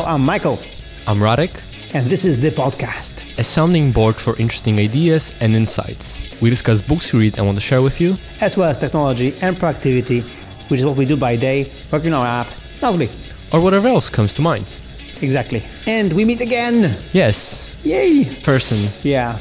[0.00, 0.58] Hello, I'm Michael,
[1.06, 1.52] I'm Radek,
[1.94, 3.38] and this is the podcast.
[3.38, 6.40] a sounding board for interesting ideas and insights.
[6.40, 8.14] We discuss books we read and want to share with you.
[8.40, 10.20] as well as technology and productivity,
[10.68, 12.46] which is what we do by day, working on our app,
[12.80, 13.08] Nozbe.
[13.52, 14.74] or whatever else comes to mind.
[15.20, 15.62] Exactly.
[15.86, 16.96] And we meet again.
[17.12, 18.24] Yes, Yay!
[18.42, 18.78] person.
[19.02, 19.36] Yeah.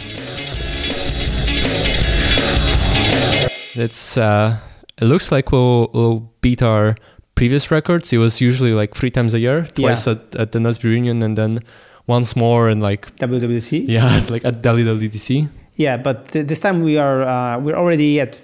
[3.75, 4.57] It's uh,
[4.97, 6.97] it looks like we'll, we'll beat our
[7.39, 8.13] previous records.
[8.13, 10.13] It was usually like three times a year, twice Yeah.
[10.13, 11.59] at, at the Nozbe reunion, and then
[12.07, 13.85] once more and like WWDC.
[13.87, 15.47] yeah, like at Delhi WDTC.
[15.75, 18.41] Yeah, but th- this time we are uh, we're already at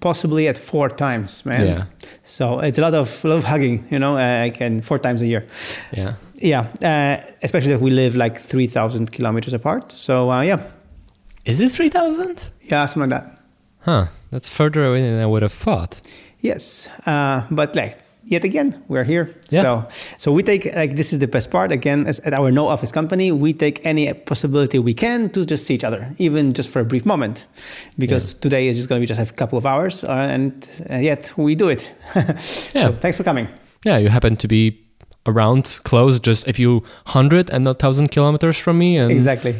[0.00, 1.66] possibly at four times, man.
[1.66, 1.84] Yeah,
[2.24, 4.16] So it's a lot of lot of hugging, you know.
[4.16, 5.44] Uh, I can four times a year.
[5.92, 6.14] yeah.
[6.44, 9.92] Yeah, uh, especially that we live like three thousand kilometers apart.
[9.92, 10.58] So uh, yeah,
[11.44, 12.44] Is it three thousand?
[12.70, 13.38] yeah, something like that.
[13.84, 16.00] Huh, that's further away than I would have thought.
[16.42, 19.34] Yes, uh, but like yet again, we're here.
[19.50, 19.62] Yeah.
[19.62, 19.86] So
[20.18, 21.72] so we take like this is the best part.
[21.72, 25.66] Again, as at our no office company, we take any possibility we can to just
[25.66, 27.46] see each other, even just for a brief moment,
[27.96, 30.68] because today is just going to be just have a couple of hours, uh, and
[30.90, 31.90] uh, yet we do it.
[32.74, 32.86] Yeah.
[32.86, 33.48] So thanks for coming.
[33.84, 34.78] Yeah, you happen to be
[35.26, 39.54] around, close, just a few hundred and not thousand kilometers from me, and Exactly.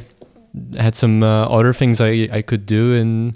[0.79, 3.35] had some uh, other things I, I could do in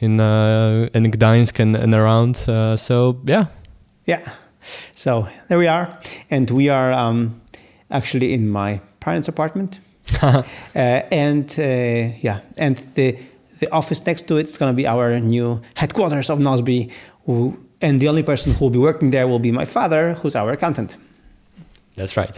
[0.00, 2.48] in uh, in Gdańsk and, and around.
[2.48, 3.46] Uh, so yeah,
[4.08, 4.20] Yeah.
[4.94, 5.98] So there we are,
[6.30, 7.40] and we are um,
[7.90, 9.80] actually in my parents' apartment,
[10.22, 10.42] uh,
[10.74, 13.18] and uh, yeah, and the
[13.60, 16.90] the office next to it is going to be our new headquarters of Nozbe,
[17.26, 20.36] who, and the only person who will be working there will be my father, who's
[20.36, 20.96] our accountant.
[21.96, 22.30] that's right.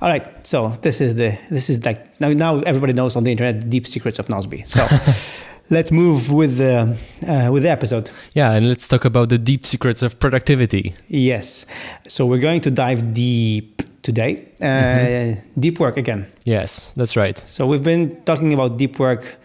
[0.00, 3.30] All right, so this is the this is like now now everybody knows on the
[3.30, 4.66] internet the deep secrets of Nozbe.
[4.66, 4.86] So
[5.70, 8.10] let's move with the uh, with the episode.
[8.34, 10.94] Yeah, and let's talk about the deep secrets of productivity.
[11.08, 11.66] Yes,
[12.08, 14.48] so we're going to dive deep today.
[14.62, 16.26] Uh, Deep work again.
[16.44, 17.36] Yes, that's right.
[17.48, 19.36] So we've been talking about deep work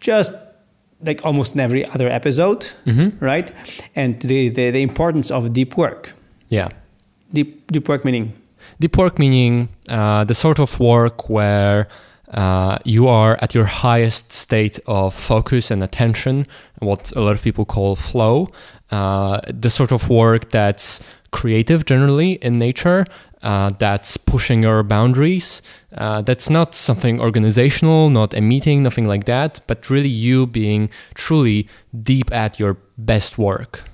[0.00, 0.34] just
[1.04, 3.50] like almost in every other episode, hmm right?
[3.96, 6.14] And the, the, the importance of deep work.
[6.48, 6.68] Yeah,
[7.32, 8.32] Deep, deep work meaning,
[8.80, 11.86] deep work meaning uh, the sort of work where
[12.30, 16.46] uh, you are at your highest state of focus and attention,
[16.78, 18.48] what a lot of people call flow.
[18.90, 23.04] Uh, the sort of work that's creative generally in nature,
[23.42, 25.62] uh, that's pushing your boundaries.
[25.96, 30.90] Uh, that's not something organizational, not a meeting, nothing like that, but really you being
[31.14, 31.68] truly
[32.02, 33.84] deep at your best work.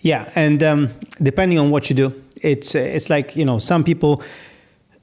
[0.00, 0.30] yeah.
[0.34, 0.88] And um,
[1.22, 4.22] depending on what you do, it's it's like you know some people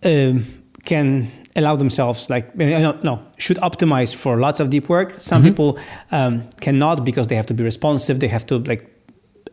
[0.04, 0.46] um,
[0.86, 5.10] can allow themselves like uh, no, no should optimize for lots of deep work.
[5.20, 5.70] Some people
[6.12, 8.20] um, cannot because they have to be responsive.
[8.20, 8.84] They have to like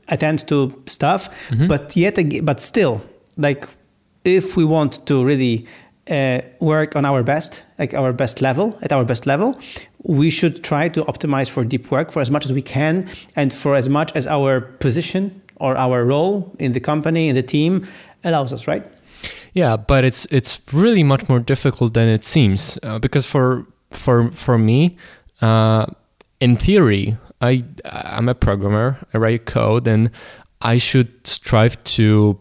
[0.08, 0.56] attend to
[0.86, 1.28] stuff.
[1.68, 3.02] But yet, ag- but still,
[3.36, 3.68] like
[4.24, 5.66] if we want to really
[6.10, 9.54] uh, work on our best, like our best level, at our best level,
[10.02, 13.52] we should try to optimize for deep work for as much as we can, and
[13.52, 17.82] for as much as our position or our role in the company in the team
[18.22, 18.66] allows us.
[18.68, 18.84] Right?
[19.56, 24.30] Yeah, but it's it's really much more difficult than it seems uh, because for for
[24.32, 24.98] for me,
[25.40, 25.86] uh,
[26.40, 28.98] in theory, I I'm a programmer.
[29.14, 30.10] I write code, and
[30.60, 32.38] I should strive to,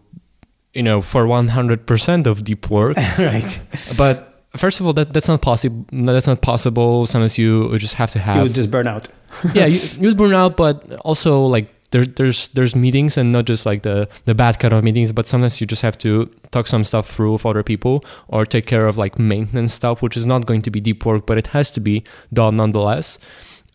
[0.73, 2.97] you know, for 100% of deep work.
[3.17, 3.59] right.
[3.97, 5.85] but first of all, that that's not possible.
[5.93, 7.05] That's not possible.
[7.05, 8.43] Sometimes you just have to have.
[8.43, 9.07] You'd just burn out.
[9.53, 13.65] yeah, you, you'll burn out, but also like there, there's there's meetings and not just
[13.65, 16.83] like the the bad kind of meetings, but sometimes you just have to talk some
[16.83, 20.45] stuff through with other people or take care of like maintenance stuff, which is not
[20.45, 22.03] going to be deep work, but it has to be
[22.33, 23.17] done nonetheless.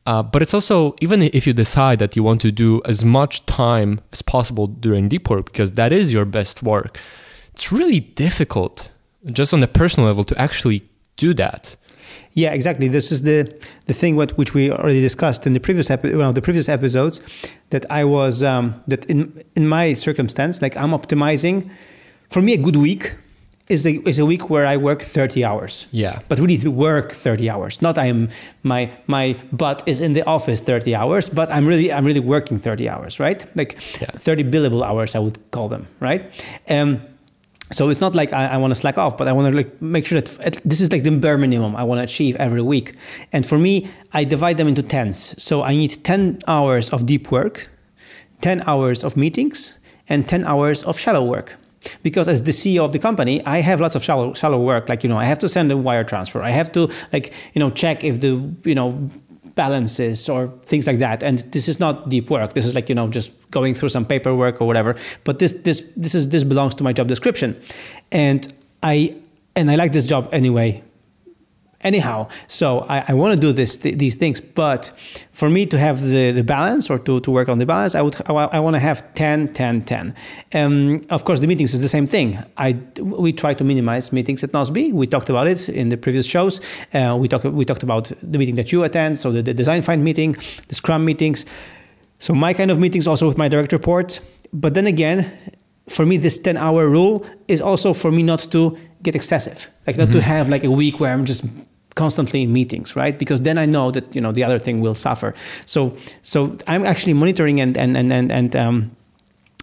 [0.06, 3.44] Uh, but it's also even if you decide that you want to do as much
[3.46, 6.98] time as possible during deep work because that is your best work,
[7.52, 8.90] it's really difficult
[9.32, 10.82] just on a personal level to actually
[11.16, 11.76] do that.
[12.32, 12.88] Yeah, exactly.
[12.88, 13.44] This is the
[13.86, 16.68] the thing what which we already discussed in the previous epi- one of the previous
[16.68, 17.20] episodes
[17.70, 21.70] that I was um, that in in my circumstance, like I'm optimizing.
[22.30, 23.14] For me, a good week
[23.68, 25.86] is a is a week where I work 30 hours.
[25.92, 26.18] Yeah.
[26.28, 27.80] But really to work 30 hours.
[27.82, 28.28] Not I am
[28.62, 32.58] my my butt is in the office 30 hours, but I'm really I'm really working
[32.58, 33.46] 30 hours, right?
[33.56, 34.10] Like Yeah.
[34.18, 36.22] 30 billable hours I would call them, right?
[36.68, 37.00] Um
[37.72, 39.80] so it's not like I, I want to slack off, but I want to like
[39.80, 42.62] make sure that at, this is like the bare minimum I want to achieve every
[42.62, 42.94] week.
[43.32, 45.40] And for me, I divide them into tens.
[45.42, 47.70] So I need 10 hours of deep work,
[48.40, 49.78] 10 hours of meetings,
[50.08, 51.56] and 10 hours of shallow work.
[52.02, 54.88] Because as the CEO of the company, I have lots of shallow shallow work.
[54.88, 56.42] Like you know, I have to send a wire transfer.
[56.42, 59.10] I have to like you know check if the you know
[59.54, 61.22] balances or things like that.
[61.22, 62.54] And this is not deep work.
[62.54, 64.96] This is like you know just going through some paperwork or whatever.
[65.24, 67.60] But this this this is this belongs to my job description,
[68.12, 68.52] and
[68.82, 69.16] I
[69.56, 70.82] and I like this job anyway.
[71.82, 74.92] Anyhow, so I, I want to do this th- these things, but
[75.32, 78.02] for me to have the, the balance or to, to work on the balance, I
[78.02, 80.14] would I, I want to have 10, 10, 10.
[80.52, 82.38] Um, of course, the meetings is the same thing.
[82.58, 84.92] I we try to minimize meetings at Nozbe.
[84.92, 86.60] We talked about it in the previous shows.
[86.92, 89.80] Uh, we talked we talked about the meeting that you attend, so the, the design
[89.80, 90.36] find meeting,
[90.68, 91.46] the Scrum meetings.
[92.18, 94.20] So my kind of meetings also with my direct reports.
[94.52, 95.32] But then again,
[95.88, 99.96] for me, this 10 hour rule is also for me not to get excessive, like
[99.96, 100.18] not mm-hmm.
[100.18, 101.44] to have like a week where I'm just
[101.94, 103.18] constantly in meetings right?
[103.18, 105.34] Because then i know that you know the other thing will suffer.
[105.66, 108.96] So so i'm actually monitoring and and and and, and um,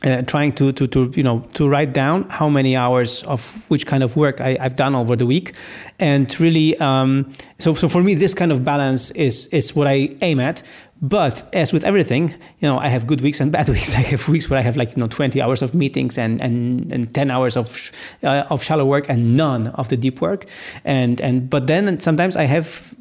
[0.04, 3.88] uh, trying to, to, to you know to write down how many hours of which
[3.88, 5.54] kind of work I, have done over the week,
[6.00, 10.16] and really um, so so for me this kind of balance is is what I
[10.22, 10.62] aim at.
[11.02, 12.30] But as with everything,
[12.60, 13.96] you know, I have good weeks and bad weeks.
[13.96, 16.92] I have weeks where I have like you know 20 hours of meetings and and,
[16.92, 17.92] and 10 hours of
[18.24, 20.46] uh, of shallow work and none of the deep work,
[20.84, 22.96] and and but then sometimes I have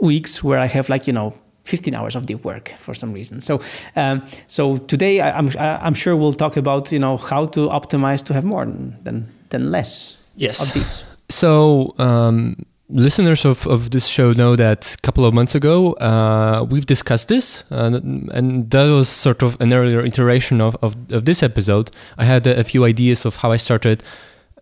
[0.00, 1.34] weeks where I have like you know
[1.64, 3.40] 15 hours of deep work for some reason.
[3.40, 3.60] So,
[3.94, 7.68] um, so today I, am I'm, I'm sure we'll talk about you know how to
[7.68, 10.60] optimize to have more than than less yes.
[10.60, 11.04] of these.
[11.28, 11.94] So.
[11.98, 16.86] Um, listeners of, of this show know that a couple of months ago uh, we've
[16.86, 21.42] discussed this, uh, and that was sort of an earlier iteration of, of, of this
[21.42, 21.90] episode.
[22.16, 24.02] I had a, a, few ideas of how I started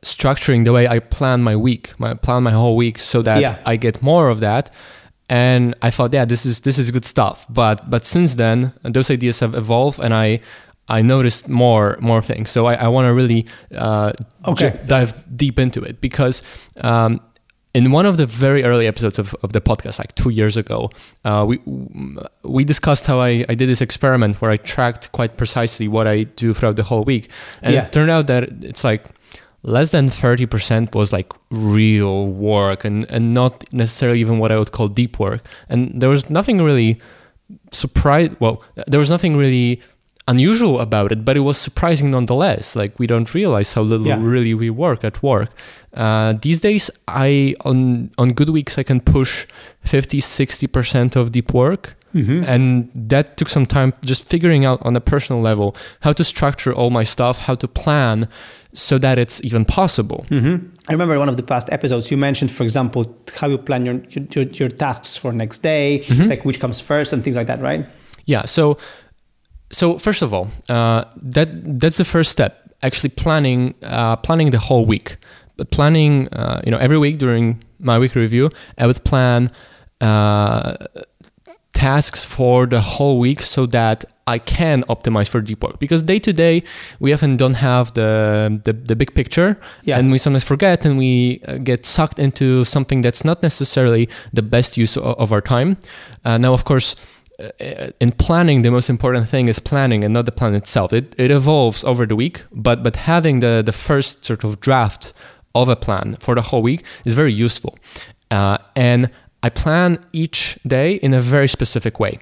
[0.03, 3.63] structuring the way I plan my week, my plan my whole week, so that yeah.
[3.65, 4.71] I get more of that
[5.29, 7.47] and I thought, yeah, this is this is good stuff.
[7.49, 10.41] But but since then, those ideas have evolved, and I
[10.89, 12.51] I noticed more more things.
[12.51, 14.13] So I, I want to really uh,
[14.47, 14.71] okay.
[14.71, 16.43] j- dive deep into it because.
[16.81, 17.21] Um,
[17.77, 20.91] in one of the very early episodes of, of the podcast, like two years ago,
[21.27, 21.59] uh, we
[22.43, 26.23] we discussed how I, I did this experiment where I tracked quite precisely what I
[26.23, 27.29] do throughout the whole week,
[27.61, 27.85] and yeah.
[27.85, 29.05] it turned out that it's like
[29.63, 34.71] less than 30% was like real work and, and not necessarily even what I would
[34.71, 35.45] call deep work.
[35.69, 37.01] And there was nothing really
[37.73, 39.83] surprise well, there was nothing really
[40.29, 42.75] unusual about it, but it was surprising nonetheless.
[42.77, 44.19] Like we don't realize how little yeah.
[44.21, 45.51] really we work at work.
[45.95, 49.47] Uh, these days, I on on good weeks I can push
[49.85, 52.45] 50, 60 percent of deep work, mm-hmm.
[52.45, 56.75] and that took some time just figuring out on a personal level how to structure
[56.75, 58.29] all my stuff, how to plan,
[58.75, 60.27] so that it's even possible.
[60.29, 60.67] Mm-hmm.
[60.89, 64.03] I remember one of the past episodes you mentioned, for example, how you plan your
[64.33, 66.29] your, your tasks for next day, mm-hmm.
[66.29, 67.87] like which comes first and things like that, right?
[68.27, 68.45] Yeah.
[68.45, 68.77] So,
[69.71, 72.73] so first of all, uh, that that's the first step.
[72.83, 75.17] Actually, planning uh, planning the whole week.
[75.57, 79.51] But planning, uh, you know, every week during my weekly review, I would plan
[80.03, 80.77] uh,
[81.73, 86.19] tasks for the whole week so that I can optimize for deep work because day
[86.19, 86.65] to day
[86.99, 89.99] we often don't have the the, the big picture yeah.
[89.99, 94.43] and we sometimes forget and we uh, get sucked into something that's not necessarily the
[94.43, 95.77] best use of, of our time.
[96.25, 96.97] Uh, now, of course.
[97.39, 100.93] Uh, in planning, the most important thing is planning and not the plan itself.
[100.93, 105.13] It, it evolves over the week, but but having the, the first sort of draft
[105.55, 107.79] of a plan for the whole week is very useful.
[108.31, 109.11] Uh, and
[109.43, 112.19] I plan each day in a very specific way.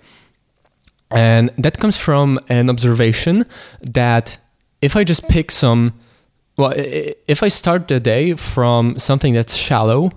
[1.10, 3.46] And that comes from an observation
[3.80, 4.38] that
[4.82, 5.94] if I just pick some,
[6.56, 10.10] well, if I start the day from something that's shallow,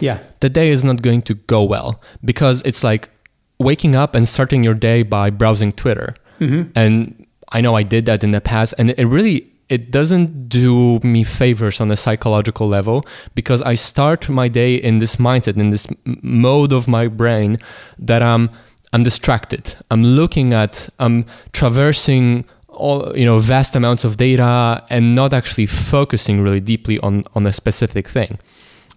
[0.00, 3.10] yeah, the day is not going to go well because it's like
[3.58, 6.14] waking up and starting your day by browsing Twitter.
[6.40, 6.70] Mm-hmm.
[6.74, 10.98] And I know I did that in the past, and it really it doesn't do
[11.00, 15.70] me favors on a psychological level because I start my day in this mindset, in
[15.70, 15.86] this
[16.22, 17.58] mode of my brain
[17.98, 18.50] that I'm
[18.92, 19.74] I'm distracted.
[19.90, 25.66] I'm looking at, I'm traversing all, you know, vast amounts of data and not actually
[25.66, 28.38] focusing really deeply on, on a specific thing,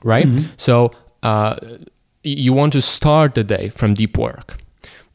[0.03, 0.27] right?
[0.27, 0.53] Mm-hmm.
[0.56, 0.91] So
[1.24, 1.58] uh,
[2.24, 4.58] you want to start the day from deep work.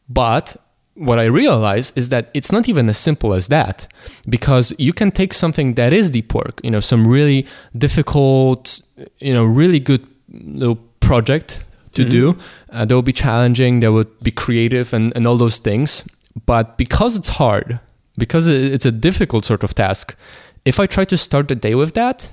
[0.08, 0.56] But
[0.94, 3.86] what I realize is that it's not even as simple as that
[4.28, 7.46] because you can take something that is deep work, you know, some really
[7.76, 8.80] difficult,
[9.18, 12.10] you know, really good little project to mm-hmm.
[12.10, 12.38] do.
[12.70, 16.04] Uh, they will be challenging, they would be creative, and, and all those things.
[16.46, 17.78] But because it's hard,
[18.18, 20.16] because it's a difficult sort of task,
[20.64, 22.32] if I try to start the day with that,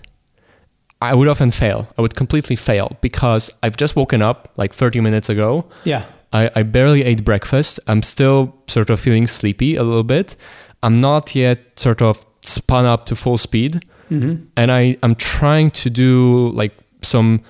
[1.03, 1.87] I would often fail.
[1.97, 5.65] I would completely fail because I've just woken up like 30 minutes ago.
[5.83, 6.05] Yeah.
[6.31, 7.79] I, I barely ate breakfast.
[7.87, 10.35] I'm still sort of feeling sleepy a little bit.
[10.81, 13.85] I'm not yet sort of spun up to full speed.
[14.09, 14.45] Mm-hmm.
[14.57, 17.41] And I, I'm trying to do like some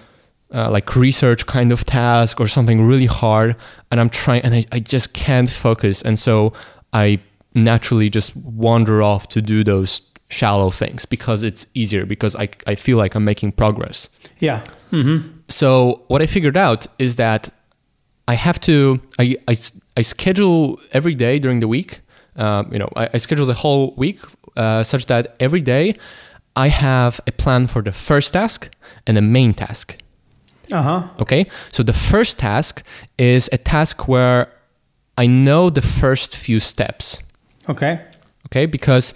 [0.54, 3.56] uh, like research kind of task or something really hard
[3.90, 6.54] and i'm trying and I, I just can't focus and so
[6.94, 7.20] i
[7.56, 12.76] naturally just wander off to do those shallow things because it's easier because I, I
[12.76, 14.10] feel like I'm making progress.
[14.40, 14.64] Yeah.
[14.90, 15.18] hmm
[15.50, 17.50] So what I figured out is that
[18.28, 19.56] I have to I, I,
[19.98, 22.00] I schedule every day during the week.
[22.36, 24.20] Um, you know, I, I schedule the whole week
[24.58, 25.96] uh, such that every day
[26.56, 28.70] I have a plan for the first task
[29.06, 29.98] and the main task.
[30.72, 31.08] Uh huh.
[31.20, 32.84] Okay, so the first task
[33.18, 34.48] is a task where
[35.18, 37.22] I know the first few steps.
[37.70, 38.00] Okay.
[38.48, 39.14] Okay, because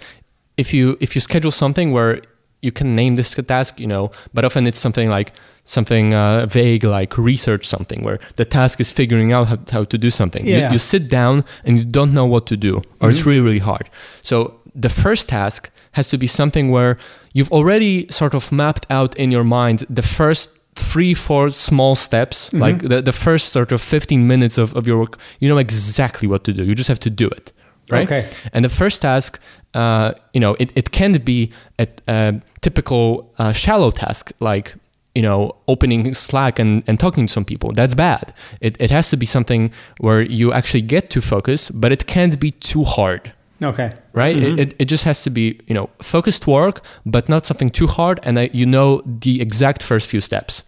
[0.58, 2.20] if you if you schedule something where
[2.62, 5.32] you can name this task, you know, but often it's something like
[5.64, 9.98] something uh, vague like research something where the task is figuring out how, how to
[9.98, 10.46] do something.
[10.46, 10.72] You- Yeah.
[10.72, 13.86] You, sit down and you don't know what to do, or it's really really hard.
[14.22, 14.36] So
[14.74, 16.96] the first task has to be something where
[17.34, 22.52] you've already sort of mapped out in your mind the first three four small steps
[22.52, 26.28] like the, the first sort of 15 minutes of, of your work you know exactly
[26.28, 27.52] what to do you just have to do it
[27.90, 28.24] right Okay.
[28.52, 29.40] and the first task,
[29.74, 34.74] uh, you know, it, it can be a, a typical uh, shallow task like,
[35.14, 37.72] you know, opening Slack and, and talking to some people.
[37.72, 38.32] That's bad.
[38.60, 42.38] It, it has to be something where you actually get to focus, but it can't
[42.38, 43.32] be too hard.
[43.64, 43.94] Okay.
[44.12, 44.36] Right?
[44.36, 47.88] It, it, it just has to be, you know, focused work, but not something too
[47.88, 48.20] hard.
[48.22, 50.62] And I, you know the exact first few steps.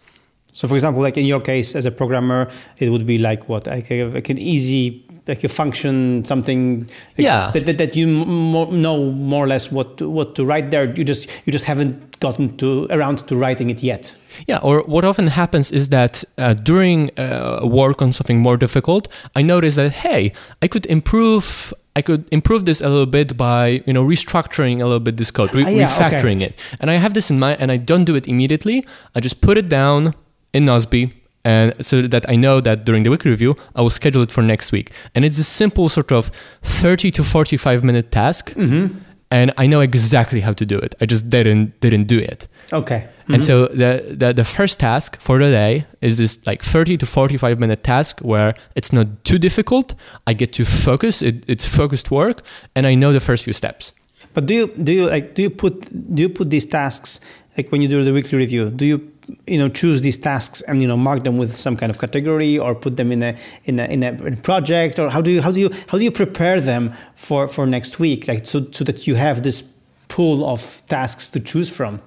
[0.52, 3.68] So, for example, like in your case as a programmer, it would be like what,
[3.68, 6.80] like, like an easy, like a function, something.
[6.80, 7.50] like Yeah.
[7.52, 10.84] That, that, that you mo- know more or less what to, what to write there.
[10.96, 14.14] You just you just haven't gotten to around to writing it yet.
[14.46, 19.08] Yeah, or what often happens is that uh, during uh, work on something more difficult,
[19.34, 21.72] I notice that hey, I could improve.
[21.96, 25.30] I could improve this a little bit by you know restructuring a little bit this
[25.32, 28.04] code, re- Ah, yeah, refactoring it, and I have this in mind, and I don't
[28.04, 28.86] do it immediately.
[29.16, 30.14] I just put it down
[30.52, 31.10] in Nozbe,
[31.44, 34.42] and so that I know that during the week review, I will schedule it for
[34.42, 36.30] next week, and it's a simple sort of
[36.62, 38.98] thirty to forty-five minute task, mm-hmm.
[39.30, 40.94] and I know exactly how to do it.
[41.00, 42.48] I just didn't didn't do it.
[42.72, 43.08] Okay.
[43.32, 43.46] And mm-hmm.
[43.46, 47.60] so the, the the first task for the day is this like 30 to 45
[47.60, 49.94] minute task where it's not too difficult.
[50.26, 51.22] I get to focus.
[51.22, 52.42] It, it's focused work,
[52.74, 53.92] and I know the first few steps.
[54.34, 57.20] But do you do you like do you put do you put these tasks
[57.56, 58.70] like when you do the weekly review?
[58.70, 58.98] Do you
[59.46, 62.58] you know choose these tasks and you know mark them with some kind of category
[62.58, 65.52] or put them in a in a in a project or how do you how
[65.52, 69.06] do you how do you prepare them for for next week like so so that
[69.06, 69.62] you have this
[70.10, 72.00] pool of tasks to choose from?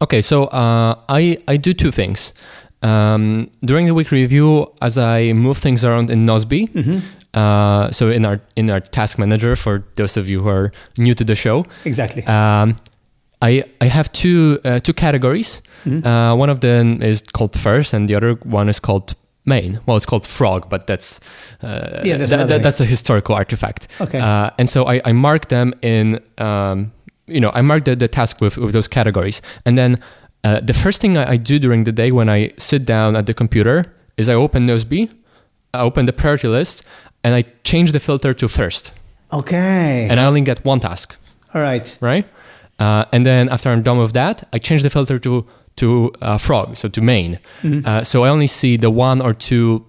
[0.00, 2.32] Okay, so uh, I I do two things.
[2.82, 6.68] Um, during the week review, as I move things around in Nozbe,
[7.34, 11.14] uh, so in our in our task manager for those of you who are new
[11.14, 12.24] to the show, Exactly.
[12.24, 12.76] Um,
[13.42, 15.60] I I have two uh, two categories.
[15.86, 19.78] Uh, one of them is called first, and the other one is called main.
[19.86, 21.20] Well, it's called frog, but that's
[21.62, 23.88] uh, Yeah, that's that- another that's a historical artifact.
[24.00, 24.20] Okay.
[24.20, 26.18] Uh, and so I, I mark them in.
[26.38, 26.92] Um,
[27.26, 29.96] you know, I mark the, the task with, with those categories, and then
[30.44, 33.26] uh, the first thing I, I do during the day when I sit down at
[33.26, 33.84] the computer
[34.16, 35.08] is I open Nozbe,
[35.74, 36.82] I open the priority list,
[37.24, 38.92] and I change the filter to first,
[39.32, 40.06] okay.
[40.10, 41.16] and I only get one task
[41.54, 41.96] All right.
[42.00, 42.26] right?
[42.82, 45.32] Uh, and then after I'm done with that, I change the filter to
[45.76, 45.86] to
[46.20, 47.38] uh, frog, so to main.
[47.64, 49.84] Uh, so I only see the one or two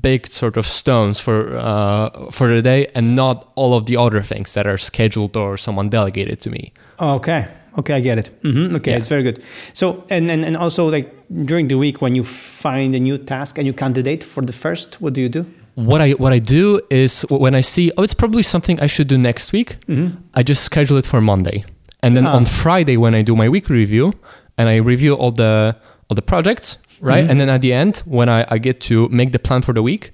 [0.00, 4.22] big sort of stones for uh, for the day, and not all of the other
[4.22, 6.72] things that are scheduled or someone delegated to me.
[6.98, 7.44] Okay.
[7.78, 8.30] Okay, I get it.
[8.42, 8.98] hmm Okay, Yeah.
[8.98, 9.38] it's very good.
[9.72, 11.08] So, and, and and also like
[11.46, 15.00] during the week when you find a new task and you candidate for the first,
[15.00, 15.42] what do you do?
[15.74, 19.08] What I what I do is when I see oh it's probably something I should
[19.08, 19.76] do next week,
[20.38, 21.64] I just schedule it for Monday,
[22.04, 22.36] and then Ah.
[22.36, 24.12] on Friday when I do my weekly review
[24.56, 25.74] and I review all the
[26.08, 27.30] all the projects, right?
[27.30, 29.82] And then at the end when I, I get to make the plan for the
[29.82, 30.10] week,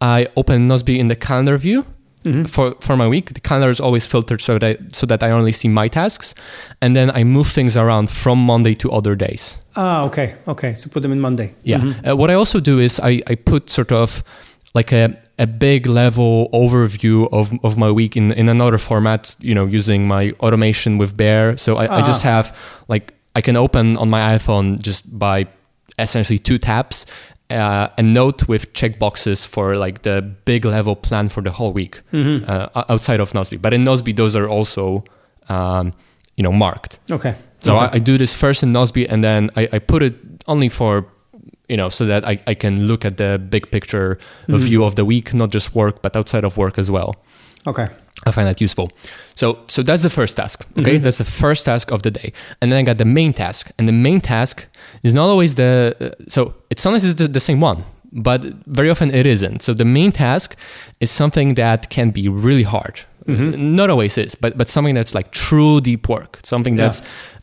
[0.00, 1.84] I open Nozbe in the calendar view.
[2.46, 5.30] For, for my week, the calendar is always filtered so that I, so that I
[5.30, 6.34] only see my tasks,
[6.80, 9.60] and then I move things around from Monday to other days.
[9.76, 10.72] Ah, okay, okay.
[10.74, 11.52] So put them in Monday.
[11.64, 11.80] Yeah.
[11.82, 11.94] Mhm.
[12.08, 14.22] Uh, what I also do is I, I put sort of
[14.74, 19.54] like a, a big level overview of, of my week in, in another format, you
[19.54, 21.56] know, using my automation with Bear.
[21.56, 22.28] So I, I just Ah.
[22.28, 22.56] have
[22.88, 25.46] like, I can open on my iPhone just by
[25.98, 27.06] essentially two taps.
[27.50, 32.00] Uh, a note with checkboxes for like the big level plan for the whole week
[32.12, 32.48] Mm-hmm.
[32.48, 33.60] uh, outside of Nozbe.
[33.60, 35.04] But in Nozbe, those are also,
[35.48, 35.92] um,
[36.36, 36.98] you know, marked.
[37.10, 37.34] Okay.
[37.60, 37.86] So okay.
[37.86, 40.14] I, I do this first in Nozbe, and then I, I put it
[40.46, 41.06] only for,
[41.68, 44.18] you know, so that I, I can look at the big picture
[44.48, 44.56] Mm-hmm.
[44.66, 47.14] view of the week, not just work, but outside of work as well.
[47.66, 47.88] okay.
[48.26, 48.88] I find that useful.
[49.34, 50.64] So so that's the first task.
[50.78, 51.02] Okay, Mhm.
[51.02, 53.86] that's the first task of the day, and then I got the main task, and
[53.88, 54.66] the main task
[55.02, 56.40] is not always the uh, so
[56.70, 59.62] it's sometimes it's the, the same one, but very often it isn't.
[59.62, 60.56] So the main task
[61.00, 63.00] is something that can be really hard.
[63.26, 66.38] Not always is, but but something that's like true deep work.
[66.44, 66.90] Something Yeah.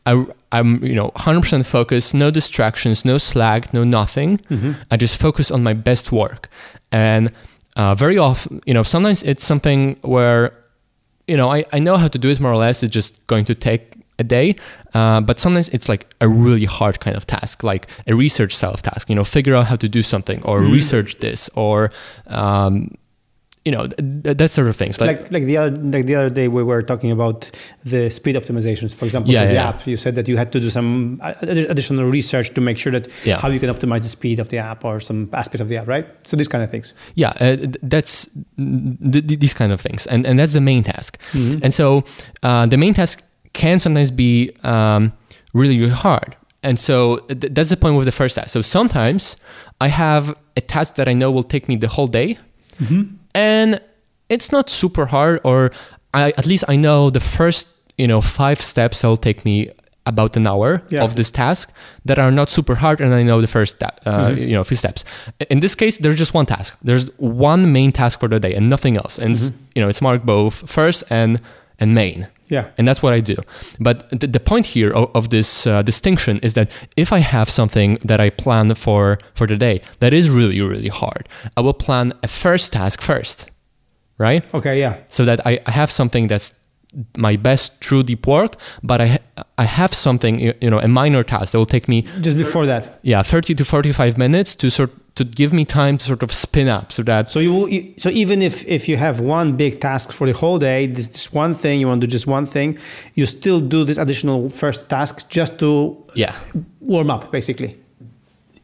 [0.05, 4.37] I, I'm you know 100% focused, no distractions, no slack, no nothing.
[4.49, 4.71] Mm-hmm.
[4.89, 6.49] I just focus on my best work,
[6.91, 7.31] and
[7.75, 10.51] uh, very often, you know, sometimes it's something where
[11.27, 12.83] you know I, I know how to do it more or less.
[12.83, 14.55] It's just going to take a day,
[14.93, 18.81] uh, but sometimes it's like a really hard kind of task, like a research self
[18.81, 19.09] task.
[19.09, 20.71] You know, figure out how to do something, or Mhm.
[20.73, 21.91] research this, or
[22.27, 22.89] um,
[23.65, 24.99] you know, th- th- that sort of things.
[24.99, 27.51] Like, like like the other like the other day we were talking about
[27.83, 29.69] the speed optimizations for example Yeah, for the yeah.
[29.69, 33.07] app you said that you had to do some additional research to make sure that
[33.23, 33.37] Yeah.
[33.39, 35.87] how you can optimize the speed of the app or some aspects of the app
[35.87, 38.27] right so these kind of things yeah, uh, that's
[38.57, 41.17] th- th- these kind of things, and and that's the main task.
[41.63, 42.03] And so
[42.43, 43.21] uh, the main task
[43.53, 45.11] can sometimes be um,
[45.53, 46.35] really, really hard.
[46.63, 48.49] And so th- that's the point with the first task.
[48.49, 49.37] So sometimes
[49.85, 52.37] I have a task that I know will take me the whole day,
[53.33, 53.79] and
[54.29, 55.71] it's not super hard, or
[56.13, 59.69] I, at least I know the first you know five steps will take me
[60.05, 61.03] about an hour Yeah.
[61.03, 61.69] of this task
[62.05, 64.77] that are not super hard, and I know the first ta- uh, you know few
[64.77, 65.03] steps.
[65.49, 66.75] In this case, there's just one task.
[66.83, 69.19] There's one main task for the day, and nothing else.
[69.21, 71.39] And it's, you know it's marked both first and
[71.79, 73.35] and main yeah and that's what I do.
[73.79, 77.49] But the, the point here of, of this uh, distinction is that if I have
[77.49, 81.23] something that I plan for for the day that is really really hard,
[81.57, 83.49] I will plan a first task first,
[84.19, 84.43] right?
[84.53, 86.53] okay yeah So that I, I have something that's
[87.17, 89.19] my best true deep work, but I
[89.57, 92.65] I have something you you know a minor task that will take me just before
[92.67, 96.31] that yeah 30 to 45 minutes to sort to give me time to sort of
[96.31, 96.91] spin up.
[96.91, 100.11] So that so you will you, so even if if you have one big task
[100.11, 102.77] for the whole day this, this one thing you want to do just one thing
[103.15, 106.35] you still do this additional first task just to yeah.
[106.79, 107.77] warm up basically.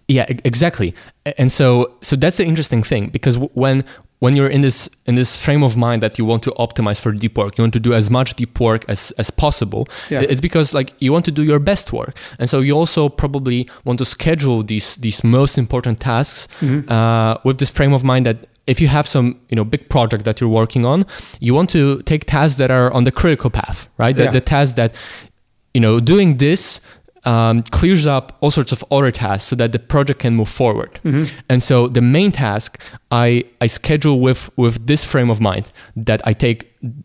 [0.07, 0.93] Yeah, exactly.
[1.37, 3.83] And so so that's the interesting thing because when
[4.19, 7.11] when you're in this in this frame of mind that you want to optimize for
[7.11, 9.87] deep work, you want to do as much deep work as as possible.
[10.09, 10.21] Yeah.
[10.31, 13.67] It's because like you want to do your best work, and so you also probably
[13.83, 16.47] want to schedule these these most important tasks
[16.89, 18.37] uh, with this frame of mind that.
[18.69, 21.05] If you have some, you know, big project that you're working on,
[21.39, 24.17] you want to take tasks that are on the critical path, right?
[24.17, 24.33] The, Yeah.
[24.33, 24.91] the tasks that,
[25.73, 26.81] you know, doing this
[27.27, 30.99] um, clears up all sorts of other tasks so that the project can move forward.
[31.49, 35.71] And so the main task I, I schedule with, with this frame of mind
[36.07, 36.59] that I take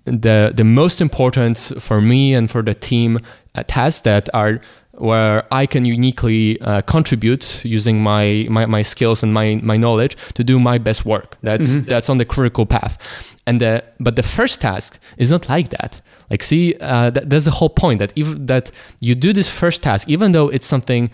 [0.05, 3.19] the, the most important for me and for the team
[3.55, 4.61] uh, tasks that are
[4.99, 10.17] where I can uniquely uh, contribute using my, my, my skills and my, my knowledge
[10.35, 11.37] to do my best work.
[11.43, 12.99] That's that's on the critical path.
[13.47, 16.01] And the, but the first task is not like that.
[16.31, 19.83] Like, see, uh, that, that's the whole point that even that you do this first
[19.83, 21.11] task, even though it's something,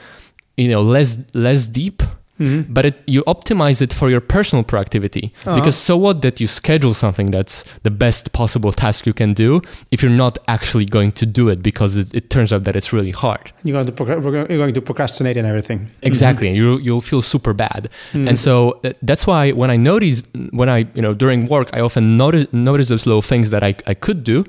[0.57, 2.03] you know, less less deep,
[2.39, 5.33] but it, you optimize it for your personal productivity.
[5.45, 5.57] Uh-huh.
[5.57, 9.61] Because so what that you schedule something that's the best possible task you can do
[9.91, 12.93] if you're not actually going to do it because it, it turns out that it's
[12.93, 13.53] really hard.
[13.65, 14.05] you're going to
[14.49, 18.93] you're going to procrastinate and everything Exactly, you you'll feel super bad, and so uh,
[19.03, 22.89] that's why when I notice when I you know during work I often notice notice
[22.89, 24.45] those little things that I, I could do,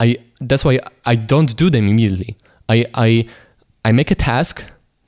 [0.00, 2.36] I that's why I don't do them immediately.
[2.68, 3.28] I I
[3.84, 4.64] I make a task,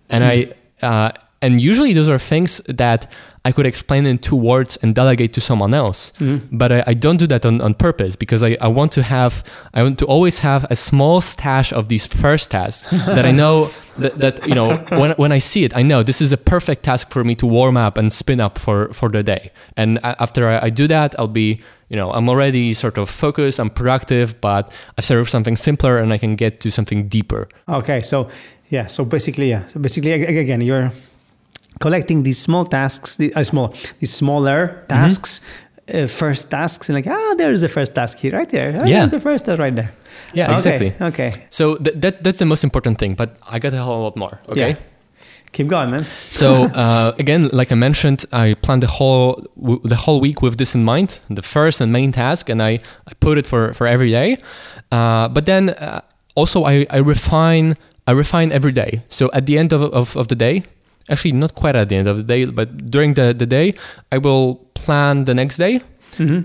[0.09, 0.53] and I
[0.83, 3.11] uh, and usually those are things that
[3.45, 6.13] I could explain in two words and delegate to someone else.
[6.19, 6.59] Mm-hmm.
[6.59, 9.45] But I, I don't do that on, on purpose because I, I want to have
[9.73, 13.71] I want to always have a small stash of these first tasks that I know
[13.99, 16.83] that, that you know when, when I see it I know this is a perfect
[16.83, 19.53] task for me to warm up and spin up for, for the day.
[19.77, 23.61] And after I, I do that I'll be you know I'm already sort of focused
[23.61, 27.49] I'm productive but I with something simpler and I can get to something deeper.
[27.69, 28.29] Okay, so
[28.71, 30.93] yeah, so basically, yeah, so basically ag- ag- again, you're
[31.81, 35.41] collecting these small tasks, the uh, small, these smaller tasks,
[35.95, 38.73] uh, first tasks, and like ah, there's the first task here, right there.
[38.81, 38.99] Ah, Yeah.
[39.07, 39.91] there's the first task right there.
[40.35, 40.93] Yeah, okay, exactly.
[41.01, 44.17] Okay, So th- that that's the most important thing, but I got a whole lot
[44.17, 44.39] more.
[44.49, 44.69] Okay.
[44.69, 44.77] Yeah.
[45.53, 46.05] keep going, man.
[46.31, 50.57] So uh, again, like I mentioned, I planned the whole w- the whole week with
[50.59, 52.79] this in mind, the first and main task, and I,
[53.11, 54.37] I put it for for every day.
[54.93, 56.01] Uh, but then uh,
[56.35, 57.75] also I, I refine
[58.09, 59.03] I refine every day.
[59.09, 60.63] So at the end of, of, of the day,
[61.09, 63.75] actually not quite at the end of the day, but during the, the day,
[64.13, 65.81] I will plan the next day,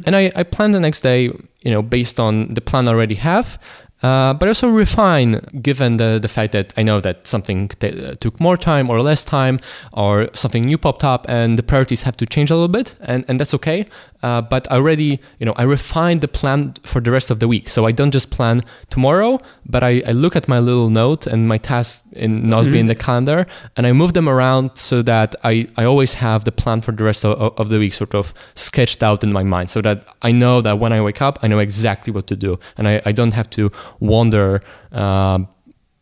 [0.06, 1.24] and I, I plan the next day,
[1.62, 3.58] you know, based on the plan I already have.
[4.04, 8.16] Uh, but also refine given the, the fact that I know that something t- uh,
[8.20, 9.62] took more time or less time
[9.94, 13.24] or something new popped up and the priorities have to change a little bit and,
[13.30, 13.86] and that's okay.
[14.24, 17.48] Uh, but I already, you know, I refined the plan for the rest of the
[17.48, 17.70] week.
[17.70, 19.40] So I don't just plan tomorrow,
[19.74, 22.80] but I, I look at my little note and my tasks in Nozbe Mhm.
[22.82, 26.52] in the calendar, and I move them around so that I, I always have the
[26.52, 29.70] plan for the rest of, of the week sort of sketched out in my mind,
[29.70, 32.58] so that I know that when I wake up, I know exactly what to do,
[32.78, 35.48] and I, I don't have to wonder um,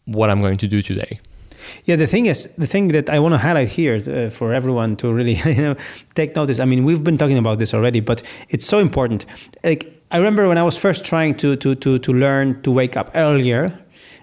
[0.05, 1.19] what I'm going to do today.
[1.85, 4.95] Yeah, the thing is, the thing that I want to highlight here uh, for everyone
[4.97, 5.75] to really you know,
[6.13, 6.59] take notice.
[6.59, 9.25] I mean, we've been talking about this already, but it's so important.
[9.63, 12.97] Like I remember when I was first trying to to to to learn to wake
[12.97, 13.77] up earlier.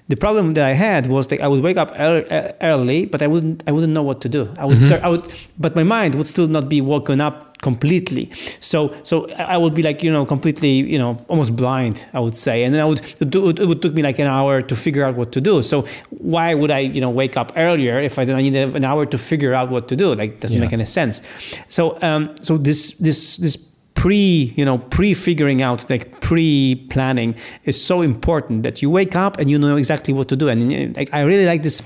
[0.09, 3.63] The problem that I had was that I would wake up early, but I wouldn't
[3.67, 4.53] I wouldn't know what to do.
[4.59, 5.27] I would start, I would,
[5.59, 8.31] but my mind would still not be woken up completely.
[8.61, 12.07] So so I would be like you know completely you know almost blind.
[12.15, 14.27] I would say, and then I would it would, it would took me like an
[14.27, 15.63] hour to figure out what to do.
[15.63, 19.05] So why would I you know wake up earlier if I didn't need an hour
[19.07, 20.15] to figure out what to do?
[20.15, 20.65] Like doesn't Yeah.
[20.65, 21.23] make any sense.
[21.69, 23.57] So um so this this this
[23.95, 29.17] pre you know pre figuring out like pre planning is so important that you wake
[29.17, 31.83] up and you know exactly what to do and like i really like this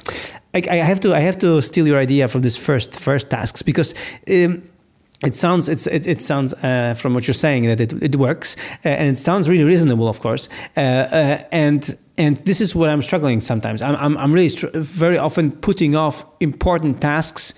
[0.52, 3.62] like i have to i have to steal your idea from this first first tasks
[3.62, 3.94] because
[4.28, 4.62] um,
[5.22, 8.56] it sounds it's it, it sounds uh, from what you're saying that it, it works
[8.84, 12.88] uh, and it sounds really reasonable of course uh, uh, and and this is what
[12.88, 13.82] i'm struggling sometimes.
[13.82, 17.54] I'm i'm, I'm really str- very often putting off important tasks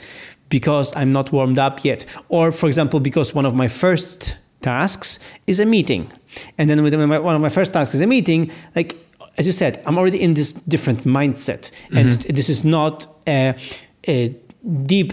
[0.48, 5.18] because i'm not warmed up yet or for example because one of my first tasks
[5.46, 6.10] is a meeting
[6.58, 8.96] and then with my, one of my first tasks is a meeting like
[9.36, 13.54] as you said i'm already in this different mindset and this is not a,
[14.08, 14.34] a
[14.86, 15.12] deep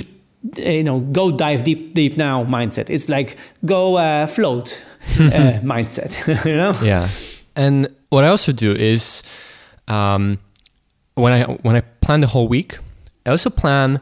[0.57, 4.83] you know go dive deep deep now mindset it's like go uh, float
[5.19, 6.11] uh, mindset
[6.45, 7.07] you know Yeah.
[7.55, 9.23] And what I also do is
[9.87, 10.37] um,
[11.15, 12.77] when I when I plan the whole week,
[13.25, 13.99] I also plan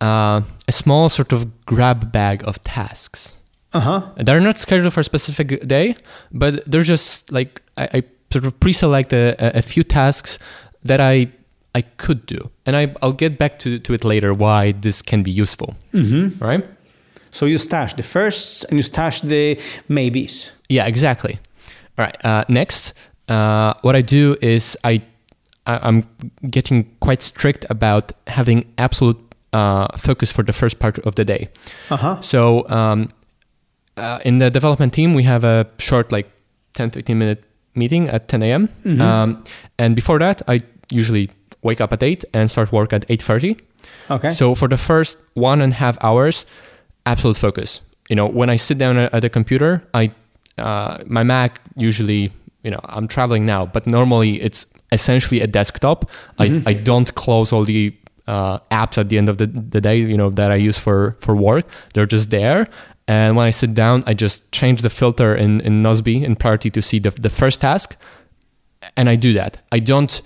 [0.00, 3.36] uh, a small sort of grab bag of tasks.
[3.72, 5.94] uh-huh They're not scheduled for a specific day,
[6.32, 10.38] but they're just like I, I sort of pre-select a- a few tasks
[10.84, 11.28] that I
[11.74, 15.22] I could do, and I I'll get back to, to it later why this can
[15.22, 16.44] be useful, mm-hmm.
[16.44, 16.64] right?
[17.30, 21.38] so you stash the firsts and you stash the maybes Yeah, exactly.
[21.98, 22.24] All right.
[22.24, 22.92] Uh, next,
[23.28, 25.02] uh, what I do is I,
[25.66, 26.04] I I'm
[26.50, 29.18] getting quite strict about having absolute
[29.52, 31.48] uh, focus for the first part of the day.
[31.90, 33.08] uh-huh So um,
[33.96, 36.30] uh, in the development team, we have a short, like
[36.74, 38.68] 10, 15 minute meeting at 10 a.m.
[38.84, 39.00] Mhm.
[39.00, 39.44] Um,
[39.78, 41.30] and before that, I usually
[41.62, 43.60] wake up at 8 and start work at 8.30.
[44.10, 46.46] okay So for the first one and a half hours,
[47.04, 47.80] absolute focus.
[48.08, 50.10] You know, when I sit down at the computer, I
[50.58, 52.32] uh, my Mac usually,
[52.64, 56.10] you know, I'm traveling now, but normally it's essentially a desktop.
[56.38, 56.66] Mhm.
[56.66, 57.94] I, I don't close all the
[58.26, 61.16] uh, apps at the end of the, the day, you know, that I use for
[61.20, 61.64] for work.
[61.94, 62.66] They're just there.
[63.08, 66.70] And when I sit down, I just change the filter in in Nozbe in priority
[66.70, 67.96] to see the the first task,
[68.96, 69.58] and I do that.
[69.76, 70.22] I don't.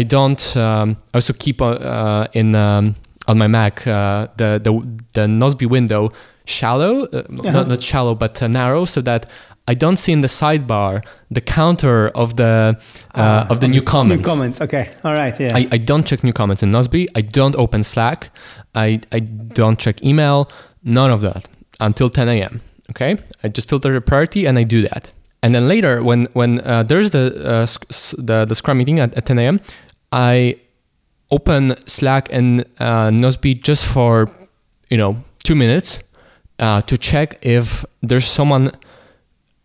[0.00, 2.94] I don't um, I also keep uh, uh, in um,
[3.28, 4.72] on my Mac uh, the the
[5.12, 6.10] the Nozbe window
[6.44, 7.52] shallow, uh, Uh-huh.
[7.52, 9.26] not not shallow but uh, narrow, so that
[9.72, 11.02] I don't see in the sidebar
[11.34, 12.76] the counter of the
[13.14, 14.22] uh, Ah, of the new comments.
[14.26, 14.60] New comments.
[14.60, 14.84] Okay.
[15.02, 15.40] All right.
[15.40, 15.56] Yeah.
[15.58, 17.06] I, I don't check new comments in Nozbe.
[17.18, 18.30] I don't open Slack.
[18.74, 19.20] I, I
[19.54, 20.46] don't check email.
[20.82, 21.48] None of that
[21.80, 22.60] until 10 a.m.
[22.90, 25.10] Okay, I just filter the priority and I do that.
[25.42, 29.14] And then later, when when uh, there's the, uh, sc- the the Scrum meeting at,
[29.14, 29.60] at 10 a.m.,
[30.12, 30.56] I
[31.30, 34.28] open Slack and uh, Nozbe just for
[34.90, 36.00] you know two minutes
[36.58, 38.70] uh, to check if there's someone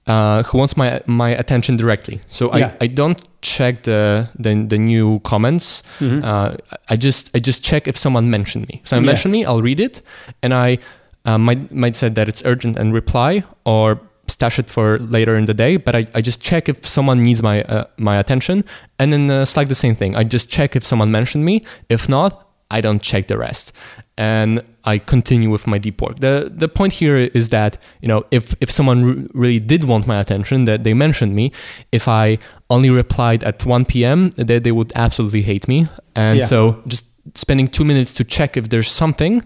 [0.07, 2.19] uh, who wants my my attention directly.
[2.27, 2.73] So Yeah.
[2.81, 5.83] I, I don't check the the, the new comments.
[5.99, 6.23] Mhm.
[6.23, 6.57] Uh,
[6.89, 8.81] I just I just check if someone mentioned me.
[8.83, 9.05] So I Yeah.
[9.05, 10.01] mention me, I'll read it,
[10.43, 10.77] and I
[11.25, 13.99] uh, might might say that it's urgent and reply or
[14.31, 15.77] stash it for later in the day.
[15.77, 18.63] But I, I just check if someone needs my uh, my attention,
[18.99, 20.15] and then uh, Slack the same thing.
[20.15, 21.55] I just check if someone mentioned me.
[21.89, 22.31] If not,
[22.77, 23.73] I don't check the rest,
[24.17, 26.19] and I continue with my deep work.
[26.19, 30.07] the The point here is that you know if if someone re- really did want
[30.07, 31.51] my attention, that they mentioned me.
[31.91, 32.37] If I
[32.69, 36.47] only replied at 1 p.m., they they would absolutely hate me, and Yeah.
[36.47, 39.43] so just spending two minutes to check if there's something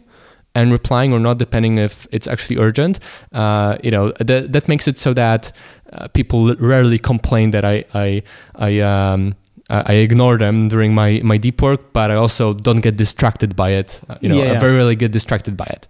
[0.55, 2.99] and replying or not, depending if it's actually urgent.
[3.33, 5.51] Uh, you know that that makes it so that
[5.93, 8.23] uh, people rarely complain that I I
[8.55, 9.35] I um.
[9.67, 13.71] I ignore them during my, my deep work, but I also don't get distracted by
[13.71, 13.99] it.
[14.07, 14.51] Uh, you know, Yeah.
[14.53, 15.87] I very rarely get distracted by it.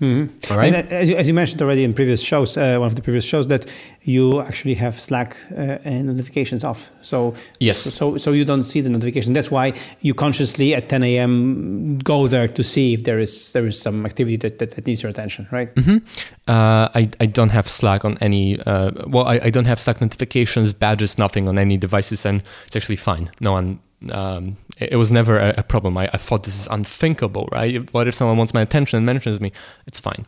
[0.00, 0.28] Mhm.
[0.50, 0.72] All right.
[0.74, 3.02] And uh, as you, as you mentioned already in previous shows, uh, one of the
[3.02, 3.66] previous shows, that
[4.02, 6.90] you actually have Slack uh, and notifications off.
[7.00, 7.78] So Yes.
[7.78, 9.32] so so you don't see the notification.
[9.34, 11.98] That's why you consciously at 10 a.m.
[12.04, 15.02] go there to see if there is there is some activity that, that, that needs
[15.02, 15.68] your attention, right?
[15.76, 15.98] hmm
[16.46, 20.00] Uh, I, I don't have Slack on any, uh, well, I, I don't have Slack
[20.00, 23.28] notifications, badges, nothing on any devices, and it's actually fine.
[23.40, 23.78] No one,
[24.10, 25.96] um, it, it was never a, a problem.
[25.96, 27.92] I, I thought this is unthinkable, right?
[27.92, 29.52] What if someone wants my attention and mentions me?
[29.86, 30.26] It's fine.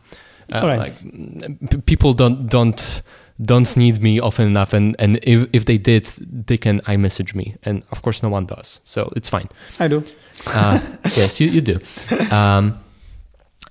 [0.53, 0.77] Uh, right.
[0.79, 3.01] Like p- people don't don't
[3.41, 7.33] don't need me often enough, and and if, if they did, they can I message
[7.33, 9.47] me, and of course no one does, so it's fine.
[9.79, 10.03] I do.
[10.47, 10.79] Uh,
[11.15, 11.79] yes, you, you do.
[12.31, 12.79] Um,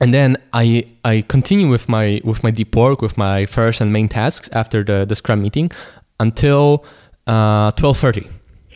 [0.00, 3.92] and then I I continue with my with my deep work with my first and
[3.92, 5.70] main tasks after the, the Scrum meeting
[6.18, 6.84] until
[7.26, 8.26] uh, twelve thirty.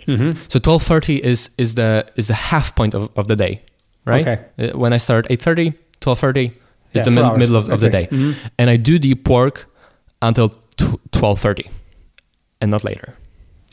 [0.06, 3.62] Hmm So twelve thirty is is the is the half point of, of the day,
[4.06, 4.26] right?
[4.26, 4.38] Okay.
[4.58, 6.52] Uh, When I start eight thirty, twelve thirty is
[6.92, 8.16] Yeah, the mid- middle of, of the day, Okay.
[8.16, 8.34] Mhm.
[8.58, 9.66] and I do deep work
[10.20, 10.48] until
[11.10, 11.70] twelve thirty,
[12.60, 13.14] and not later.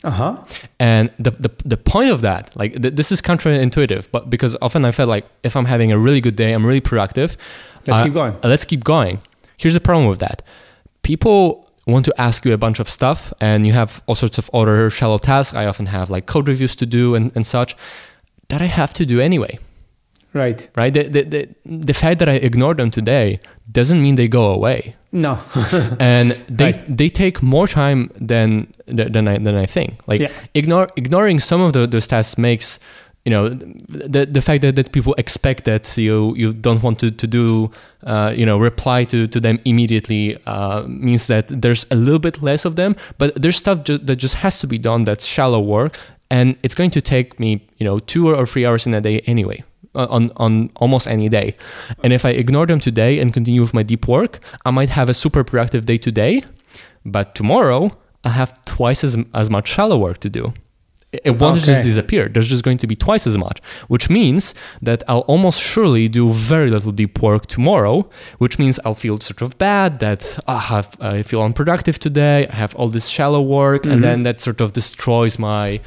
[0.04, 0.36] Uh huh.
[0.80, 4.84] And the, the the point of that, like th- this is counterintuitive, but because often
[4.84, 7.36] I felt like if I'm having a really good day, I'm really productive.
[7.86, 8.32] Let's uh, keep going.
[8.44, 9.18] uh, let's keep going.
[9.58, 10.42] Here's the problem with that:
[11.02, 14.48] people want to ask you a bunch of stuff, and you have all sorts of
[14.54, 15.54] other shallow tasks.
[15.54, 17.76] I often have like code reviews to do and, and such
[18.48, 19.58] that I have to do anyway.
[20.34, 20.68] Right.
[20.76, 20.94] Right?
[20.94, 21.48] The, the, the,
[21.86, 23.38] the fact that I ignore them today
[23.70, 25.38] doesn't mean they go away No.
[26.00, 26.96] and they Right.
[26.96, 30.00] they take more time than than I than I think.
[30.06, 30.30] Like Yeah.
[30.54, 32.78] ignore ignoring some of the, those tasks makes
[33.24, 37.10] you know the the fact that, that people expect that you you don't want to
[37.10, 37.70] to do
[38.04, 42.42] uh, you know reply to to them immediately uh, means that there's a little bit
[42.42, 42.96] less of them.
[43.18, 45.98] But there's stuff ju- that just has to be done that's shallow work,
[46.30, 49.20] and it's going to take me you know two or three hours in a day
[49.20, 49.62] anyway
[49.94, 51.54] on on almost any day.
[52.02, 55.08] And if I ignore them today and continue with my deep work, I might have
[55.08, 56.42] a super productive day today,
[57.04, 60.52] but tomorrow I have twice as as much shallow work to do.
[61.12, 62.28] It won't just disappear.
[62.28, 66.30] There's just going to be twice as much, which means that I'll almost surely do
[66.32, 70.96] very little deep work tomorrow, which means I'll feel sort of bad that I, have,
[71.00, 72.46] I feel unproductive today.
[72.48, 73.92] I have all this shallow work, Mhm.
[73.92, 75.80] and then that sort of destroys my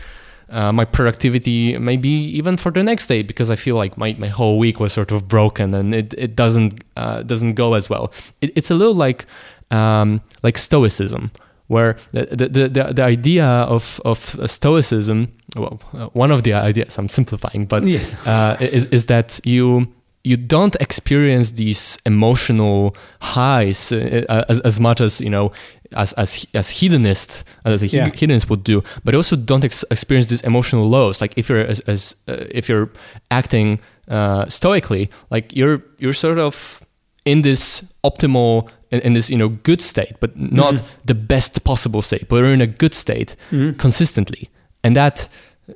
[0.47, 4.27] uh, my productivity maybe even for the next day because I feel like my, my
[4.27, 8.11] whole week was sort of broken and it, it doesn't uh, doesn't go as well.
[8.41, 9.25] It, it's a little like
[9.71, 11.31] um, like stoicism
[11.67, 16.97] where the the, the, the, idea of, of stoicism well uh, one of the ideas
[16.97, 18.13] I'm simplifying but yes.
[18.27, 19.87] uh, is, is that you
[20.23, 25.51] you don't experience these emotional highs uh, as, as much as you know
[25.91, 28.09] as as as hedonist as a Yeah.
[28.09, 31.79] hedonist would do but also don't ex- experience these emotional lows like if you're as,
[31.81, 32.89] as uh, if you're
[33.29, 36.81] acting uh, stoically like you're you're sort of
[37.25, 40.83] in this optimal in, in this you know good state but not Mhm.
[41.07, 43.73] the best possible state but we're in a good state Mhm.
[43.77, 44.49] consistently
[44.83, 45.29] and that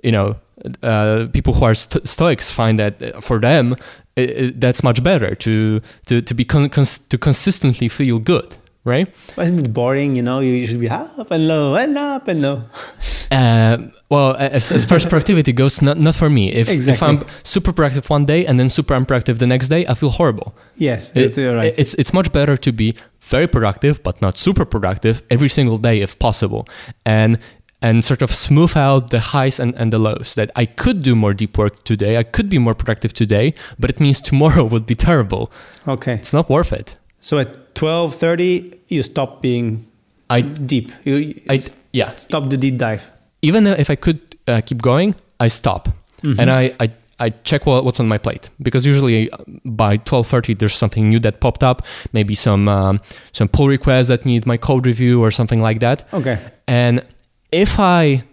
[0.03, 0.35] you know
[0.83, 3.75] uh, people who are sto- stoics find that uh, for them
[4.17, 8.57] i i that's much better to to to be con- cons- to consistently feel good
[8.83, 10.15] right Isn't it boring?
[10.15, 12.63] You know, you should be up and low and up and low.
[13.31, 13.77] uh,
[14.09, 17.71] well as, as far as productivity goes not, not for me if, if i'm super
[17.71, 21.37] productive one day and then super unproductive the next day i feel horrible Yes, It-
[21.37, 21.73] you're right.
[21.77, 26.01] it's it's much better to be very productive but not super productive every single day
[26.01, 26.67] if possible
[27.05, 27.37] and
[27.81, 31.15] and sort of smooth out the highs and, and the lows that I could do
[31.15, 34.85] more deep work today I could be more productive today but it means tomorrow would
[34.87, 35.51] be terrible
[35.87, 36.15] okay.
[36.15, 39.85] it's not worth it So at twelve thirty, you stop being
[40.29, 40.91] I deep.
[41.05, 41.59] You, you I
[41.93, 43.09] yeah stop the deep dive.
[43.41, 45.89] even if I could uh, keep going I stop
[46.23, 46.39] Mhm.
[46.39, 50.27] and I, I I check what, what's on my plate because usually uh, by twelve
[50.27, 51.81] thirty there's something new that popped up,
[52.13, 52.99] maybe some um,
[53.31, 56.03] some pull requests that need my code review or something like that.
[56.13, 56.37] okay.
[56.67, 57.03] And
[57.51, 58.23] if I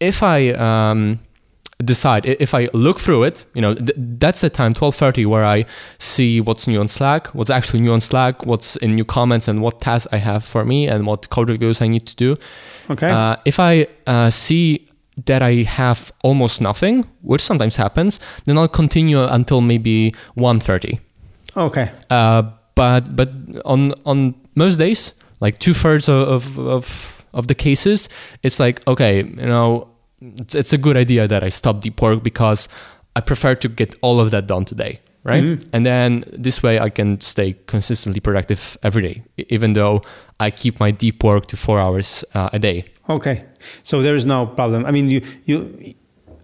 [0.00, 1.20] if I um,
[1.84, 5.44] decide if I look through it, you know, th- that's the time twelve thirty where
[5.44, 5.66] I
[5.98, 9.60] see what's new on Slack, what's actually new on Slack, what's in new comments, and
[9.60, 12.36] what tasks I have for me, and what code reviews I need to do.
[12.90, 13.10] Okay.
[13.10, 14.88] Uh, if I uh, see
[15.26, 20.98] that I have almost nothing, which sometimes happens, then I'll continue until maybe 1.30.
[21.56, 21.90] okay.
[22.10, 22.42] Uh,
[22.74, 23.30] but but
[23.64, 28.08] on on most days, like two thirds of, of of the cases,
[28.42, 29.88] it's like okay, you know,
[30.20, 32.68] it's, it's a good idea that I stop deep work because
[33.14, 35.42] I prefer to get all of that done today, right?
[35.42, 35.68] Mhm.
[35.72, 40.02] And then this way I can stay consistently productive every day, even though
[40.40, 42.84] I keep my deep work to four hours uh, a day.
[43.08, 43.40] Okay.
[43.82, 44.84] So there is no problem.
[44.86, 45.94] I mean, you you.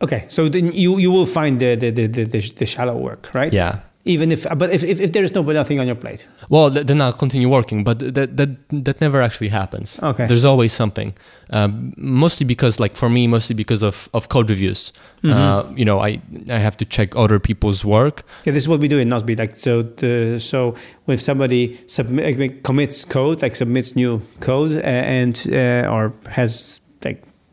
[0.01, 0.25] Okay.
[0.29, 3.53] So then you you will find the the the, the, the shallow work, right?
[3.53, 3.79] Yeah.
[4.05, 7.01] Even if but if, if, if there is no nothing on your plate Well, then
[7.01, 10.01] I'll continue working, but that that that never actually happens.
[10.03, 10.27] Okay.
[10.27, 11.15] There's always something.
[11.51, 14.93] Um, mostly because, like for me, mostly because of, of code reviews.
[15.23, 15.33] Mm-hmm.
[15.33, 18.25] Uh, you know, I I have to check other people's work.
[18.45, 20.75] yeah this is what we do in Nozbe like so the, so
[21.07, 26.82] if somebody submit commits code like submits new code and uh, or has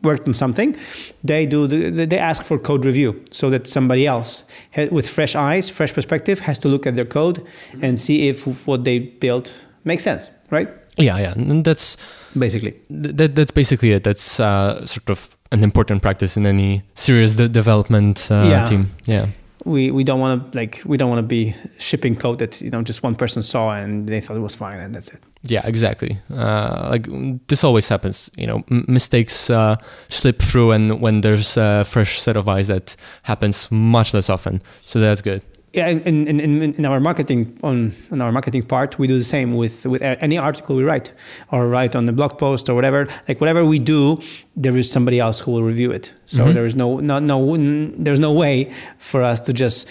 [0.02, 0.76] worked on something
[1.24, 5.34] they do the, they ask for code review so that somebody else ha- with fresh
[5.36, 7.38] eyes fresh perspective has to look at their code
[7.82, 11.96] and see if what they built makes sense right Yeah, yeah, and that's
[12.38, 14.02] basically that, that's basically it.
[14.04, 18.64] That's uh, sort of an important practice in any serious de- development uh, Yeah.
[18.66, 18.84] team.
[19.06, 19.26] Yeah.
[19.64, 22.70] we we don't want to like we don't want to be shipping code that you
[22.70, 25.62] know just one person saw and they thought it was fine and that's it Yeah,
[25.66, 26.18] exactly.
[26.30, 27.06] Uh, like
[27.48, 28.30] this always happens.
[28.36, 29.76] You know, m- mistakes uh,
[30.08, 34.60] slip through, and when there's a fresh set of eyes, that happens much less often.
[34.84, 35.40] So that's good.
[35.72, 39.24] yeah in, in, in, in our marketing on, on our marketing part we do the
[39.24, 41.12] same with with any article we write
[41.52, 44.18] or write on the blog post or whatever like whatever we do
[44.64, 46.54] there is somebody else who will review it so Mhm.
[46.54, 48.54] there is no no no n- there's no way
[48.98, 49.86] for us to just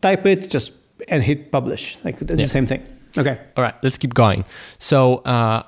[0.00, 0.72] type it just
[1.12, 2.46] and hit publish like it's Yeah.
[2.46, 2.80] the same thing
[3.16, 4.44] okay All right, let's keep going.
[4.78, 5.62] So uh,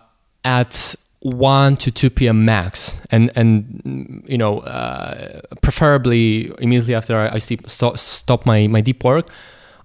[0.44, 2.44] at one to two p.m.
[2.44, 8.68] max, and and you know, uh, preferably immediately after I, I steep, stop, stop my
[8.68, 9.28] my deep work,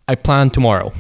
[0.08, 0.92] I plan tomorrow.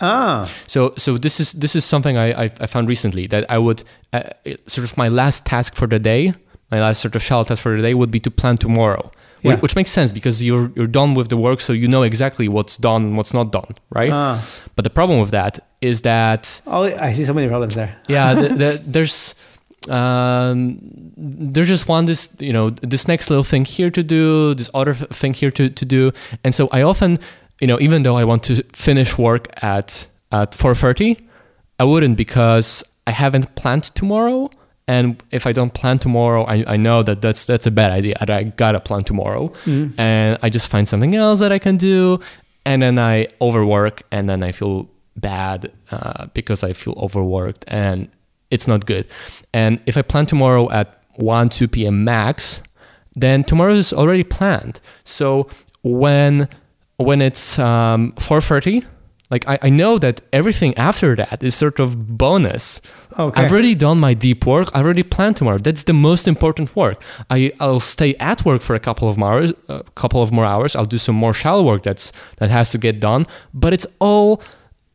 [0.00, 3.58] ah So so this is this is something I I, I found recently that I
[3.58, 4.22] would uh,
[4.66, 6.34] sort of my last task for the day,
[6.70, 9.10] my last sort of shell task for the day would be to plan tomorrow.
[9.44, 9.60] Yeah.
[9.60, 12.76] Which makes sense because you're you're done with the work, so you know exactly what's
[12.78, 14.10] done and what's not done, right?
[14.12, 14.36] ah
[14.76, 18.34] But the problem with that is that oh i see so many problems there yeah
[18.40, 19.34] the, the, there's
[19.88, 20.78] um
[21.16, 24.92] there's just one this you know this next little thing here to do this other
[24.92, 26.10] f- thing here to, to do
[26.42, 27.18] and so i often
[27.60, 31.20] you know even though i want to finish work at at 4.30
[31.78, 34.50] i wouldn't because i haven't planned tomorrow
[34.86, 38.14] and if i don't plan tomorrow i, I know that that's that's a bad idea
[38.20, 39.94] i gotta plan tomorrow Mhm.
[39.98, 42.20] and I just find something else that I can do,
[42.66, 48.08] and then I overwork, and then I feel bad uh, because I feel overworked, and
[48.50, 49.06] it's not good.
[49.52, 52.04] And if I plan tomorrow at one two p.m.
[52.04, 52.60] max,
[53.20, 54.80] then tomorrow is already planned.
[55.04, 55.48] So
[55.82, 56.48] when
[56.96, 58.82] when it's um, four thirty.
[59.30, 62.80] Like I, I know that everything after that is sort of bonus.
[63.18, 64.68] okay I've already done my deep work.
[64.74, 65.58] I already planned tomorrow.
[65.58, 67.02] That's the most important work.
[67.30, 70.44] I I'll stay at work for a couple of hours, uh, a couple of more
[70.44, 70.76] hours.
[70.76, 73.26] I'll do some more shallow work that's that has to get done.
[73.52, 74.42] But it's all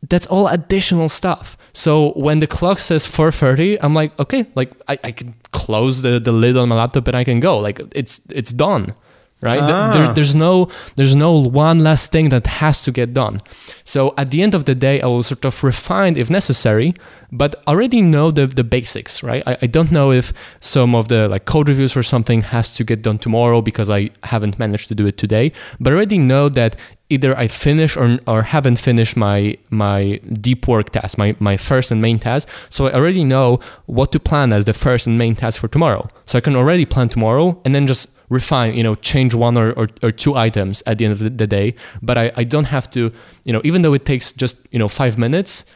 [0.08, 1.56] that's all additional stuff.
[1.72, 6.18] So when the clock says 4:30, I'm like, okay, like I, I can close the,
[6.20, 7.58] the lid on my laptop and I can go.
[7.58, 8.94] Like it's it's done.
[9.42, 9.62] Right?
[9.62, 9.90] Ah.
[9.92, 13.40] There, there's no there's no one last thing that has to get done.
[13.84, 16.94] So at the end of the day, I will sort of refine if necessary,
[17.32, 19.42] but already know the, the basics, right?
[19.46, 22.84] I, I don't know if some of the like code reviews or something has to
[22.84, 26.48] get done tomorrow because I haven't managed to do it today, but I already know
[26.50, 26.76] that
[27.10, 31.90] either I finish or, or haven't finished my my deep work task, my, my first
[31.90, 32.48] and main task.
[32.68, 36.08] So I already know what to plan as the first and main task for tomorrow.
[36.26, 39.72] So I can already plan tomorrow and then just refine, you know, change one or,
[39.72, 41.74] or, or two items at the end of the, the day.
[42.00, 43.12] But I, I don't have to,
[43.44, 45.66] you know, even though it takes just, you know, five minutes,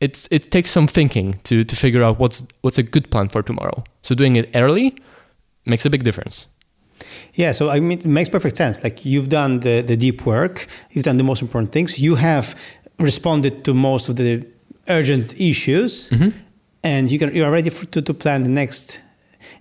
[0.00, 3.42] it's it takes some thinking to, to figure out what's what's a good plan for
[3.42, 3.84] tomorrow.
[4.02, 4.96] So doing it early
[5.66, 6.46] makes a big difference.
[7.34, 8.82] Yeah, so I mean, it makes perfect sense.
[8.82, 12.54] Like you've done the, the deep work, you've done the most important things, you have
[12.98, 14.46] responded to most of the
[14.88, 16.30] urgent issues, mm-hmm.
[16.82, 19.00] and you can you're ready for, to, to plan the next.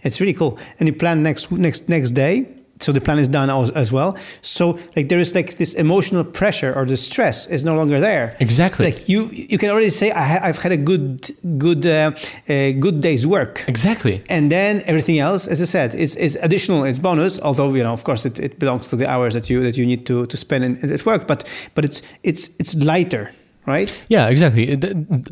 [0.03, 2.45] It's really cool, and you plan next next next day.
[2.79, 4.17] So the plan is done as, as well.
[4.41, 8.35] So like there is like this emotional pressure or the stress is no longer there.
[8.39, 8.85] Exactly.
[8.85, 12.11] Like you you can already say I ha- I've had a good good uh,
[12.49, 14.21] uh, good day's work exactly.
[14.27, 17.93] and then everything else as i said is, is additional it's bonus although you know
[17.93, 20.35] of course it, it belongs to the hours that you that you need to, to
[20.37, 21.43] spend in, at work but
[21.75, 23.29] but it's it's it's lighter
[23.67, 24.75] right Yeah, exactly.
[24.75, 24.89] The,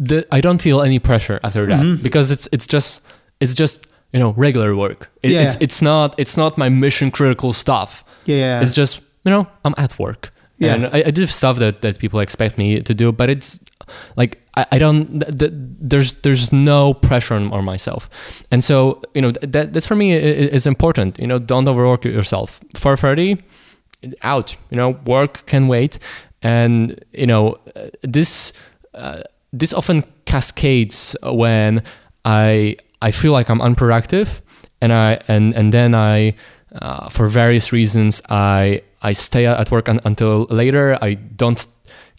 [0.10, 2.04] the, I don't feel any pressure after that Mm-hmm.
[2.04, 3.02] because it's it's just
[3.42, 3.78] it's just
[4.14, 5.10] you know regular work.
[5.24, 5.44] It, Yeah.
[5.48, 8.04] It's it's not it's not my mission critical stuff.
[8.26, 10.32] yeah It's just you know I'm at work.
[10.58, 10.76] Yeah.
[10.76, 13.60] And I, I do stuff that, that people expect me to do, but it's
[14.16, 15.20] like I, I don't.
[15.20, 15.52] Th- th-
[15.90, 18.10] there's there's no pressure on, on myself,
[18.52, 21.18] and so you know th- that that's for me i- i- is important.
[21.20, 22.60] You know, don't overwork yourself.
[22.76, 23.38] Four thirty,
[24.22, 24.56] out.
[24.70, 26.00] You know, work can wait,
[26.44, 28.54] and you know uh, this
[28.94, 29.22] uh,
[29.60, 31.82] this often cascades when
[32.26, 34.42] I I feel like I'm unproductive,
[34.82, 36.36] and I and and then I
[36.74, 40.98] uh, for various reasons I I stay at work un- until later.
[41.02, 41.66] I don't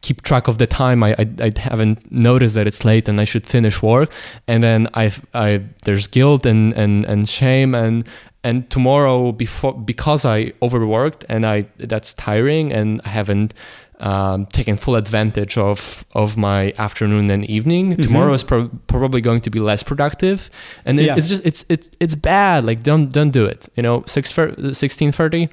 [0.03, 1.03] keep track of the time.
[1.03, 4.12] I, I I haven't noticed that it's late and I should finish work,
[4.47, 8.05] and then I I there's guilt and and and shame and
[8.45, 13.55] and tomorrow before because I overworked and I that's tiring and I haven't
[14.03, 17.92] um, taken full advantage of of my afternoon and evening.
[17.96, 18.03] Mhm.
[18.03, 20.50] Tomorrow is pro- probably going to be less productive,
[20.84, 21.16] and it, Yeah.
[21.16, 22.64] it's just it's it's it's bad.
[22.66, 23.68] Like don't don't do it.
[23.76, 24.34] You know, six
[24.72, 25.48] sixteen thirty,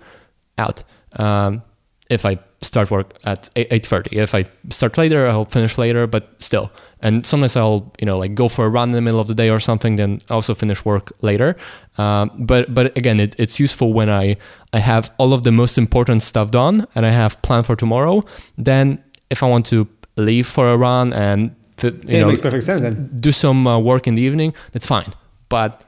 [0.57, 0.83] out.
[1.17, 1.61] Um,
[2.09, 6.07] if I start work at eight thirty, if I start later, I'll finish later.
[6.07, 6.71] But still,
[7.01, 9.35] and sometimes I'll you know like go for a run in the middle of the
[9.35, 9.95] day or something.
[9.97, 11.55] Then also finish work later.
[11.97, 14.37] Um, but but again, it, it's useful when I
[14.73, 18.23] I have all of the most important stuff done and I have planned for tomorrow.
[18.57, 22.63] Then if I want to leave for a run and you it know makes perfect
[22.63, 23.09] sense then.
[23.19, 25.13] do some uh, work in the evening, that's fine.
[25.47, 25.83] But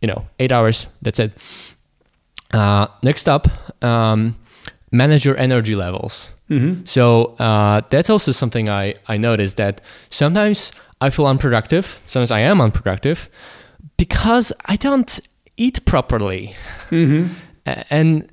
[0.00, 1.32] you know, eight hours, that's it.
[2.52, 3.48] Uh, next up,
[3.82, 4.36] um,
[4.90, 6.30] manage your energy levels.
[6.48, 9.80] hmm So uh, that's also something I, I noticed that
[10.10, 12.00] sometimes I feel unproductive.
[12.06, 13.28] Sometimes I am unproductive
[13.96, 15.20] because I don't
[15.56, 16.54] eat properly.
[16.90, 17.26] hmm
[17.90, 18.30] And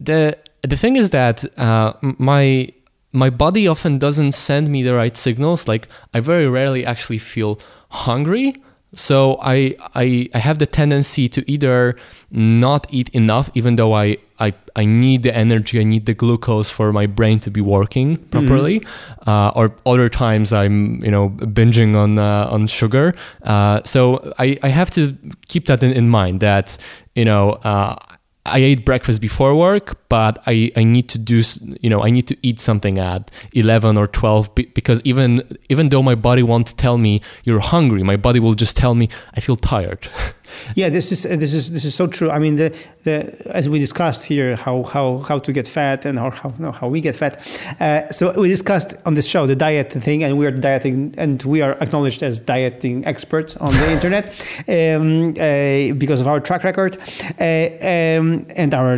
[0.00, 0.36] the
[0.68, 2.68] the thing is that uh, my
[3.12, 5.68] my body often doesn't send me the right signals.
[5.68, 7.58] Like I very rarely actually feel
[7.90, 8.54] hungry.
[8.94, 11.96] So I, I I have the tendency to either
[12.30, 16.68] not eat enough, even though I, I I need the energy, I need the glucose
[16.68, 18.82] for my brain to be working properly,
[19.26, 23.14] uh, or other times I'm you know binging on uh, on sugar.
[23.42, 25.16] Uh, so I, I have to
[25.48, 26.76] keep that in, in mind that
[27.14, 27.96] you know uh,
[28.44, 31.42] I ate breakfast before work, but I, I need to do
[31.80, 36.02] you know I need to eat something at eleven or twelve because even even though
[36.02, 39.56] my body won't tell me you're hungry, my body will just tell me I feel
[39.56, 40.08] tired.
[40.74, 42.30] Yeah, this is uh, this is this is so true.
[42.30, 46.18] I mean, the the as we discussed here, how how how to get fat and
[46.18, 47.34] how how no, how we get fat.
[47.80, 51.42] Uh, so we discussed on this show the diet thing, and we are dieting, and
[51.42, 54.28] we are acknowledged as dieting experts on the internet
[54.68, 56.96] um, uh, because of our track record
[57.40, 58.94] uh, um, and our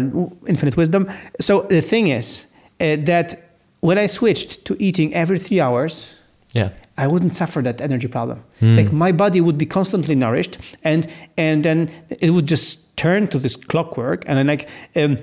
[0.46, 1.10] infinite wisdom.
[1.40, 2.46] So the thing is
[2.80, 3.34] uh, that
[3.80, 6.16] when I switched to eating every three hours.
[6.52, 6.70] yeah.
[6.96, 8.38] I wouldn't suffer that energy problem.
[8.60, 8.76] Hmm.
[8.76, 13.38] Like my body would be constantly nourished, and and then it would just turn to
[13.38, 15.18] this clockwork, and then like um,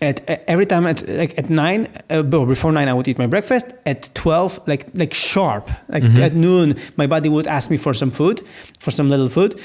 [0.00, 3.26] at at- every time at like at nine, uh, before nine, I would eat my
[3.26, 3.66] breakfast.
[3.84, 6.18] At twelve, like like sharp, like Mhm.
[6.18, 8.40] at noon, my body would ask me for some food,
[8.78, 9.60] for some little food.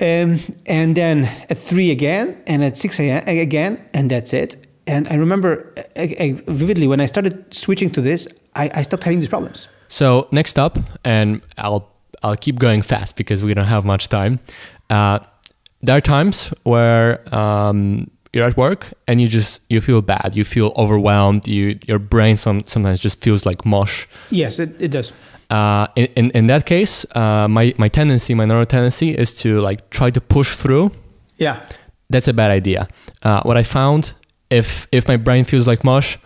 [0.00, 3.22] Um, and then at three again, and at six a.m.
[3.26, 4.56] again, and that's it.
[4.86, 8.26] And I remember uh, uh, vividly when I started switching to this,
[8.56, 9.68] I, I stopped having these problems.
[9.94, 11.88] So next up, and I'll
[12.24, 14.40] I'll keep going fast because we don't have much time.
[14.90, 15.20] Uh,
[15.82, 20.44] there are times where um, you're at work and you just you feel bad, you
[20.44, 24.08] feel overwhelmed, you your brain some, sometimes just feels like mush.
[24.30, 25.12] Yes, it, it does.
[25.48, 29.60] Uh, in, in in that case, uh, my my tendency, my neural tendency, is to
[29.60, 30.90] like try to push through.
[31.38, 31.64] Yeah.
[32.10, 32.88] That's a bad idea.
[33.22, 34.14] Uh, what I found,
[34.50, 36.18] if if my brain feels like mush,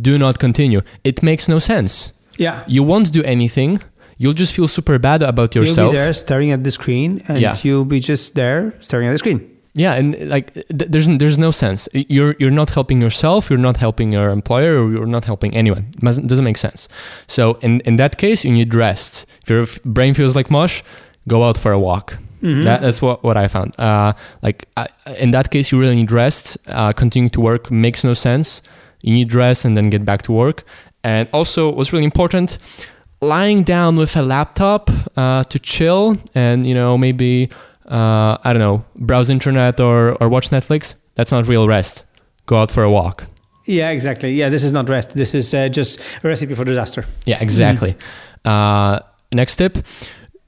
[0.00, 0.82] do not continue.
[1.02, 2.12] It makes no sense.
[2.38, 2.62] Yeah.
[2.66, 3.80] You won't do anything.
[4.18, 5.76] You'll just feel super bad about yourself.
[5.76, 7.56] You'll be there staring at the screen, and Yeah.
[7.62, 9.40] you'll be just there staring at the screen.
[9.74, 11.86] Yeah, and like th- there's there's no sense.
[11.92, 13.50] You're you're not helping yourself.
[13.50, 14.72] You're not helping your employer.
[14.82, 15.84] Or you're not helping anyone.
[15.98, 16.88] It doesn't doesn't make sense.
[17.26, 19.26] So in in that case, you need rest.
[19.42, 20.82] If your brain feels like mush,
[21.28, 22.16] go out for a walk.
[22.42, 22.64] Mhm.
[22.64, 23.74] That, that's what, what I found.
[23.78, 24.12] Uh,
[24.42, 24.86] like I,
[25.18, 26.56] in that case, you really need rest.
[26.66, 28.62] Uh, continuing to work makes no sense.
[29.02, 30.64] You need rest and then get back to work.
[31.06, 32.58] And also, what's really important,
[33.20, 37.48] lying down with a laptop uh, to chill and you know maybe
[37.90, 40.94] uh, I don't know browse internet or or watch Netflix.
[41.14, 42.04] That's not real rest.
[42.46, 43.24] Go out for a walk.
[43.68, 44.30] Yeah, exactly.
[44.40, 45.14] Yeah, this is not rest.
[45.16, 47.04] This is uh, just a recipe for disaster.
[47.26, 47.94] Yeah, exactly.
[48.44, 48.98] Uh,
[49.32, 49.78] next tip: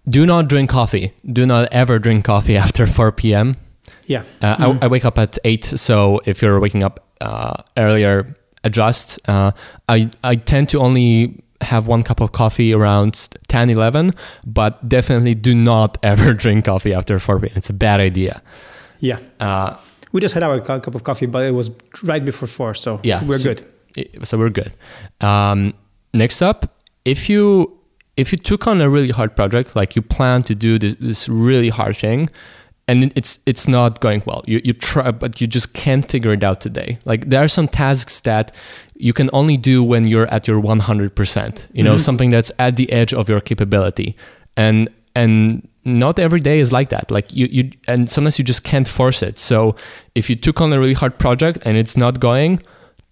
[0.08, 1.12] do not drink coffee.
[1.24, 3.56] Do not ever drink coffee after 4 p.m.
[4.06, 4.22] Yeah.
[4.42, 4.78] Uh, Mhm.
[4.82, 8.34] I, I wake up at eight, so if you're waking up uh, earlier,
[8.64, 9.18] adjust.
[9.28, 9.52] Uh,
[9.88, 14.12] I I tend to only have one cup of coffee around 10, 11,
[14.46, 17.52] but definitely do not ever drink coffee after 4 p.m.
[17.56, 18.42] It's a bad idea.
[19.00, 19.18] Yeah.
[19.40, 19.76] Uh,
[20.12, 21.70] We just had our cup of coffee, but it was
[22.04, 24.26] right before four, so Yeah, we're so- good.
[24.26, 24.72] so we're good.
[25.20, 25.74] Um,
[26.14, 26.64] next up,
[27.04, 27.72] if you
[28.16, 31.28] if you took on a really hard project, like you plan to do this, this
[31.28, 32.28] really hard thing,
[32.88, 36.42] and it's it's not going well, you you try, but you just can't figure it
[36.42, 36.98] out today.
[37.04, 38.54] Like there are some tasks that
[38.96, 41.68] you can only do when you're at your 100%.
[41.72, 42.00] You know, Mhm.
[42.00, 44.16] something that's at the edge of your capability,
[44.56, 47.10] and and not every day is like that.
[47.10, 49.38] Like you you and sometimes you just can't force it.
[49.38, 49.74] So
[50.14, 52.60] if you took on a really hard project and it's not going,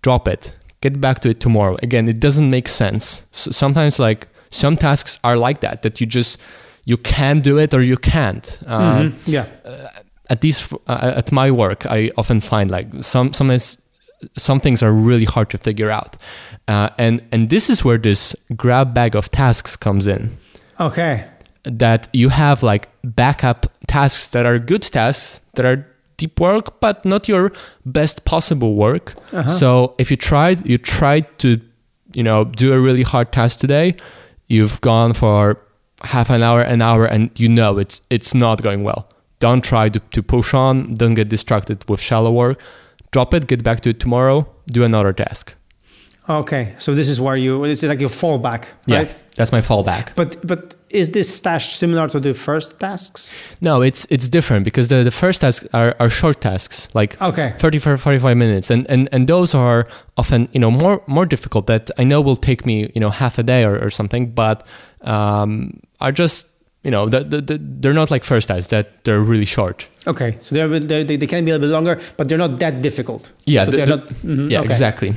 [0.03, 1.75] drop it get back to it tomorrow.
[1.83, 3.25] Again, it doesn't make sense.
[3.33, 6.39] S sometimes like some tasks are like that that you just
[6.87, 8.59] you can do it or you can't.
[8.67, 9.13] Uh, Mhm.
[9.27, 9.47] Yeah.
[10.29, 13.79] At least uh, at my work, I often find like some sometimes
[14.39, 16.17] some things are really hard to figure out,
[16.69, 20.31] uh, and and this is where this grab bag of tasks comes in.
[20.81, 21.25] Okay.
[21.79, 25.85] That you have like backup tasks that are good tasks that are
[26.17, 27.53] deep work, but not your
[27.85, 29.15] best possible work.
[29.33, 29.49] Uh-huh.
[29.49, 31.49] So if you tried, you tried to,
[32.15, 33.95] you know, do a really hard task today,
[34.49, 35.57] you've gone for
[36.07, 39.07] half an hour, an hour, and you know it's it's not going well.
[39.39, 40.95] Don't try to, to push on.
[40.95, 42.59] Don't get distracted with shallow work.
[43.13, 43.47] Drop it.
[43.47, 44.47] Get back to it tomorrow.
[44.73, 45.55] Do another task.
[46.29, 46.75] Okay.
[46.79, 49.17] So this is where you it's like your fallback, Yeah, right?
[49.37, 50.09] that's my fallback.
[50.17, 53.35] But but is this stash similar to the first tasks?
[53.61, 57.53] No, it's it's different because the, the first tasks are, are short tasks, like Okay.
[57.59, 59.87] 30 for 45 minutes and, and and those are
[60.17, 63.39] often you know more more difficult that i know will take me you know half
[63.39, 64.67] a day or, or something but
[65.03, 65.71] um,
[66.01, 66.47] are just
[66.85, 70.37] you know the, the, the, they're not like first tasks that they're really short Okay.
[70.41, 72.81] So they're, they're, they they can be a little bit longer, but they're not that
[72.81, 73.33] difficult.
[73.45, 74.09] yeah So the- they're the- not.
[74.25, 74.67] mhm, yeah okay.
[74.69, 75.15] exactly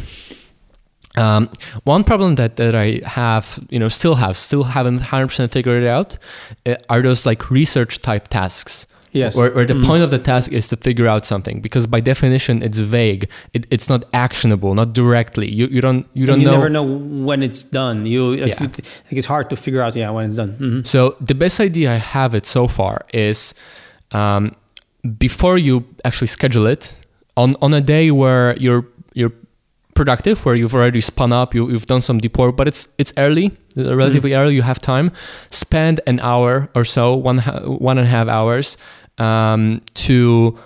[1.17, 1.49] um,
[1.84, 5.88] one problem that, that I have, you know, still have, still haven't 100% figured it
[5.89, 6.17] out,
[6.65, 8.86] uh, are those like research type tasks.
[9.12, 9.36] Yes.
[9.36, 9.86] Where, where the Mhm.
[9.86, 13.28] point of the task is to figure out something because by definition it's vague.
[13.53, 15.47] It, it's not actionable, not directly.
[15.49, 16.55] You, you don't you don't and you know.
[16.57, 18.05] never know when it's done.
[18.05, 18.45] You Yeah.
[18.64, 18.78] it-
[19.10, 19.95] like it's hard to figure out.
[19.95, 20.55] Yeah, when it's done.
[20.60, 20.88] Mhm.
[20.88, 23.53] So the best idea I have it so far is
[24.12, 24.51] um,
[25.18, 26.93] before you actually schedule it
[27.36, 29.34] on on a day where you're you're
[29.95, 33.12] productive, where you've already spun up, you, you've done some deep work, but it's it's
[33.18, 34.55] early, relatively early.
[34.55, 35.12] You have time.
[35.49, 38.78] Spend an hour or so, one one and a half hours,
[39.20, 40.57] um, to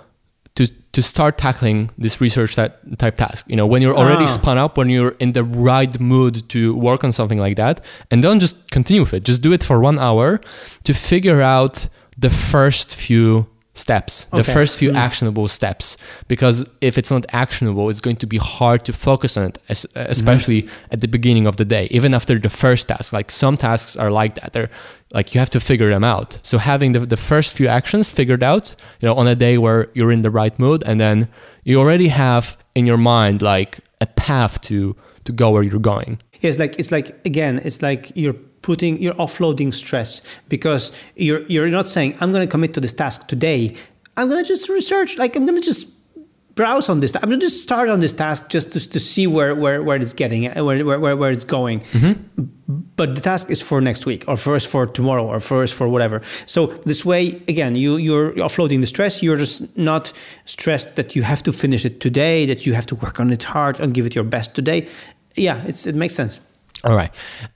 [0.54, 3.44] to to start tackling this research that type task.
[3.48, 4.38] You know, when you're already Ah.
[4.38, 7.80] spun up, when you're in the right mood to work on something like that,
[8.10, 9.24] and don't just continue with it.
[9.24, 10.40] Just do it for one hour
[10.84, 13.46] to figure out the first few
[13.76, 14.96] steps, the first few Mm.
[14.96, 15.96] actionable steps.
[16.28, 19.86] Because if it's not actionable, it's going to be hard to focus on it, es-
[19.94, 23.12] especially at the beginning of the day, even after the first task.
[23.12, 24.52] Like some tasks are like that.
[24.52, 24.70] They're
[25.12, 26.38] like you have to figure them out.
[26.42, 29.88] So having the, the first few actions figured out, you know, on a day where
[29.94, 31.28] you're in the right mood, and then
[31.64, 34.94] you already have in your mind like a path to
[35.24, 36.18] to go where you're going.
[36.40, 41.42] Yeah, it's like it's like again, it's like you're putting you're offloading stress because you're
[41.52, 43.76] you're not saying I'm going to commit to this task today.
[44.16, 45.18] I'm going to just research.
[45.18, 45.94] Like I'm going to just
[46.54, 47.14] browse on this.
[47.16, 49.96] I'm going to just start on this task just to, to see where where where
[49.96, 51.80] it's getting where where where, where it's going.
[51.80, 52.44] Mm-hmm.
[52.96, 56.22] But the task is for next week, or first for tomorrow, or first for whatever.
[56.46, 59.22] So this way, again, you you're offloading the stress.
[59.22, 60.12] You're just not
[60.44, 63.44] stressed that you have to finish it today, that you have to work on it
[63.44, 64.88] hard and give it your best today.
[65.36, 66.40] Yeah, it's it makes sense.
[66.84, 67.12] All right,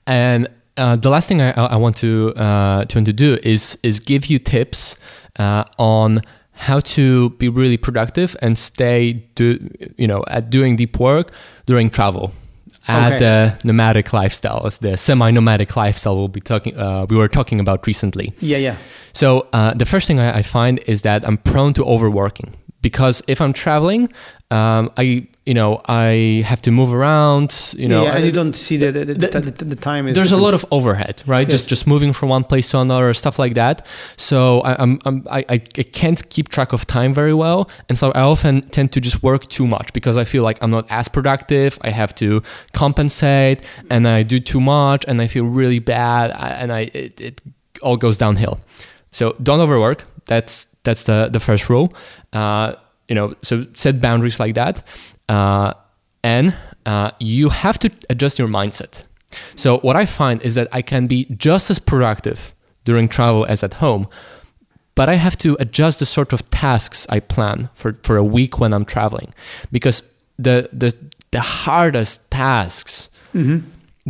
[0.06, 0.48] and
[0.78, 4.00] uh, the last thing I, I want to uh, to want to do is is
[4.00, 4.96] give you tips
[5.38, 6.20] uh, on
[6.52, 9.58] how to be really productive and stay do
[9.96, 11.30] you know at doing deep work
[11.66, 12.30] during travel
[12.88, 13.18] at Okay.
[13.18, 17.86] the nomadic lifestyle, as the semi-nomadic lifestyle we'll be talking uh, we were talking about
[17.86, 18.32] recently.
[18.40, 18.76] Yeah, yeah.
[19.12, 23.22] So uh, the first thing I, I find is that I'm prone to overworking because
[23.26, 24.08] if I'm traveling,
[24.50, 27.74] um, I you know I have to move around.
[27.76, 30.14] You know, yeah, and I- you don't see the the, the, the- the, time is.
[30.14, 31.46] there's a lot of overhead, right?
[31.46, 31.52] Yes.
[31.52, 33.86] Just just moving from one place to another, stuff like that.
[34.16, 37.98] So I, I'm, I'm I, I I can't keep track of time very well, and
[37.98, 40.86] so I often tend to just work too much because I feel like I'm not
[40.90, 41.78] as productive.
[41.82, 43.60] I have to compensate,
[43.90, 46.30] and I do too much, and I feel really bad,
[46.62, 47.42] and I it, it
[47.82, 48.58] all goes downhill.
[49.10, 50.04] So don't overwork.
[50.26, 51.88] That's that's the the first rule.
[52.32, 52.72] Uh,
[53.08, 54.82] you know, so set boundaries like that,
[55.28, 55.72] uh,
[56.22, 56.54] and
[56.86, 59.06] uh, you have to adjust your mindset.
[59.56, 63.62] So what I find is that I can be just as productive during travel as
[63.62, 64.06] at home,
[64.94, 68.58] but I have to adjust the sort of tasks I plan for, for a week
[68.60, 69.34] when I'm traveling,
[69.70, 70.02] because
[70.38, 70.90] the the
[71.30, 73.10] the hardest tasks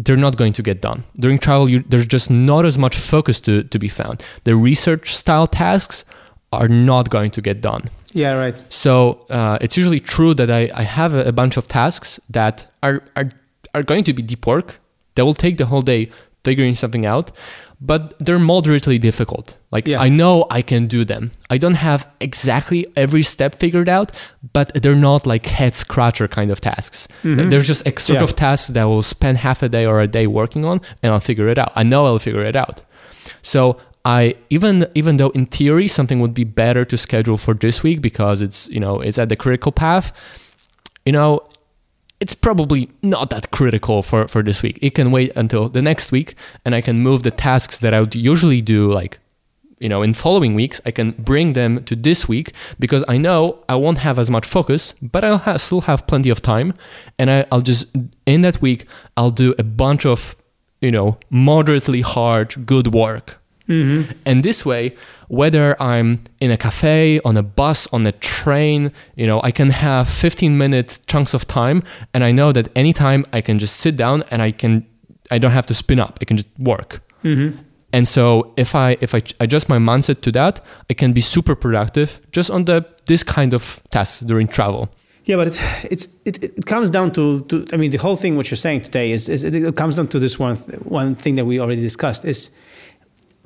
[0.05, 1.69] they're not going to get done during travel.
[1.69, 4.23] You, there's just not as much focus to to be found.
[4.45, 6.05] The research style tasks
[6.53, 7.91] are not going to get done.
[8.15, 8.59] Yeah, right.
[8.71, 12.67] So uh, it's usually true that I, I have a, a bunch of tasks that
[12.83, 13.29] are, are
[13.75, 14.81] are going to be deep work.
[15.15, 16.11] That will take the whole day
[16.45, 17.33] figuring something out,
[17.81, 19.57] but they're moderately difficult.
[19.71, 20.01] Like Yeah.
[20.01, 21.33] I know I can do them.
[21.51, 24.13] I don't have exactly every step figured out,
[24.53, 27.09] but they're not like head scratcher kind of tasks.
[27.25, 28.25] They're just a sort Yeah.
[28.25, 31.13] of tasks that I will spend half a day or a day working on, and
[31.13, 31.73] I'll figure it out.
[31.77, 32.83] I know I'll figure it out.
[33.43, 37.83] So I even even though in theory something would be better to schedule for this
[37.83, 40.13] week because it's you know it's at the critical path,
[41.05, 41.47] you know,
[42.21, 44.79] it's probably not that critical for, for this week.
[44.83, 46.35] It can wait until the next week
[46.65, 49.19] and I can move the tasks that I would usually do like
[49.81, 53.65] you know in following weeks I can bring them to this week because I know
[53.69, 56.75] I won't have as much focus but I'll ha- still have plenty of time
[57.19, 57.87] and I, I'll just
[58.27, 58.87] in that week
[59.17, 60.37] I'll do a bunch of
[60.81, 63.38] you know moderately hard good work
[63.69, 64.13] Mm-hmm.
[64.25, 64.97] and this way,
[65.29, 69.71] whether I'm in a cafe, on a bus, on a train, you know, I can
[69.71, 71.83] have 15 minute chunks of time
[72.15, 74.87] and I know that anytime I can just sit down and I can
[75.31, 76.19] I don't have to spin up.
[76.21, 77.03] I can just work.
[77.25, 77.59] Mm-hmm.
[77.93, 80.61] And so if I if I adjust my mindset to that,
[80.91, 84.89] I can be super productive just on the this kind of tasks during travel.
[85.25, 85.61] Yeah, but it,
[85.91, 88.83] it's it, it comes down to, to I mean the whole thing what you're saying
[88.83, 91.81] today is, is it, it comes down to this one one thing that we already
[91.81, 92.51] discussed is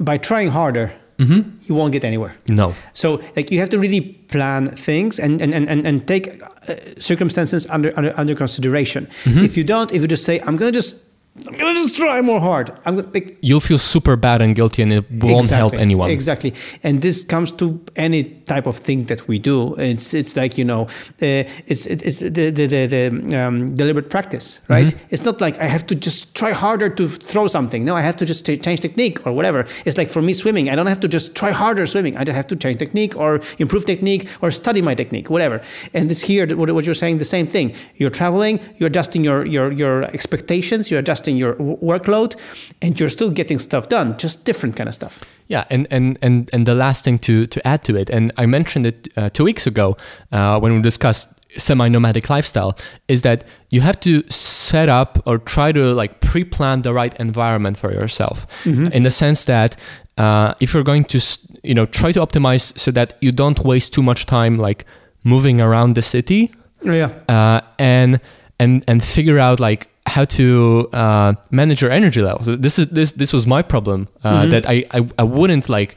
[0.05, 1.51] by trying harder Mm-hmm.
[1.63, 2.35] you won't get anywhere.
[2.49, 2.75] No.
[2.95, 7.67] So like you have to really plan things and and, and, and, take uh, circumstances
[7.69, 9.07] under, under under consideration.
[9.25, 9.45] Mm-hmm.
[9.45, 10.97] If you don't, if you just say I'm gonna just
[11.35, 12.71] I'm gonna just try more hard.
[12.85, 16.11] I'm gonna like You'll feel super bad and guilty and it won't help anyone.
[16.11, 16.53] Exactly,
[16.83, 19.75] and this comes to any type of thing that we do.
[19.77, 24.61] It's it's like you know, uh, it's it's, the the, the, the um, deliberate practice,
[24.69, 24.89] right?
[24.89, 25.07] Mm-hmm.
[25.09, 27.83] It's not like I have to just try harder to throw something.
[27.83, 29.65] No, I have to just ch- change technique or whatever.
[29.87, 32.15] It's like for me swimming, I don't have to just try harder swimming.
[32.19, 35.63] I just have to change technique or improve technique or study my technique, whatever.
[35.95, 37.75] And this here, what, what you're saying, the same thing.
[37.97, 42.37] You're traveling, you're adjusting your your your expectations, you're adjusting your w- workload,
[42.81, 45.21] and you're still getting stuff done, just different kind of stuff.
[45.49, 48.47] Yeah, and, and, and, and the last thing to, to add to it, and I
[48.47, 49.97] mentioned it uh, two weeks ago
[50.33, 52.77] uh, when we discussed semi-nomadic lifestyle,
[53.09, 57.77] is that you have to set up or try to like pre-plan the right environment
[57.77, 59.77] for yourself, in the sense that
[60.19, 61.21] uh, if you're going to
[61.63, 64.85] you know try to optimize so that you don't waste too much time like
[65.25, 66.51] moving around the city
[66.83, 67.11] Yeah.
[67.29, 68.21] uh, and
[68.59, 72.47] and and figure out like how to uh, manage your energy levels.
[72.67, 75.97] This is this this was my problem uh, that I, I I wouldn't like.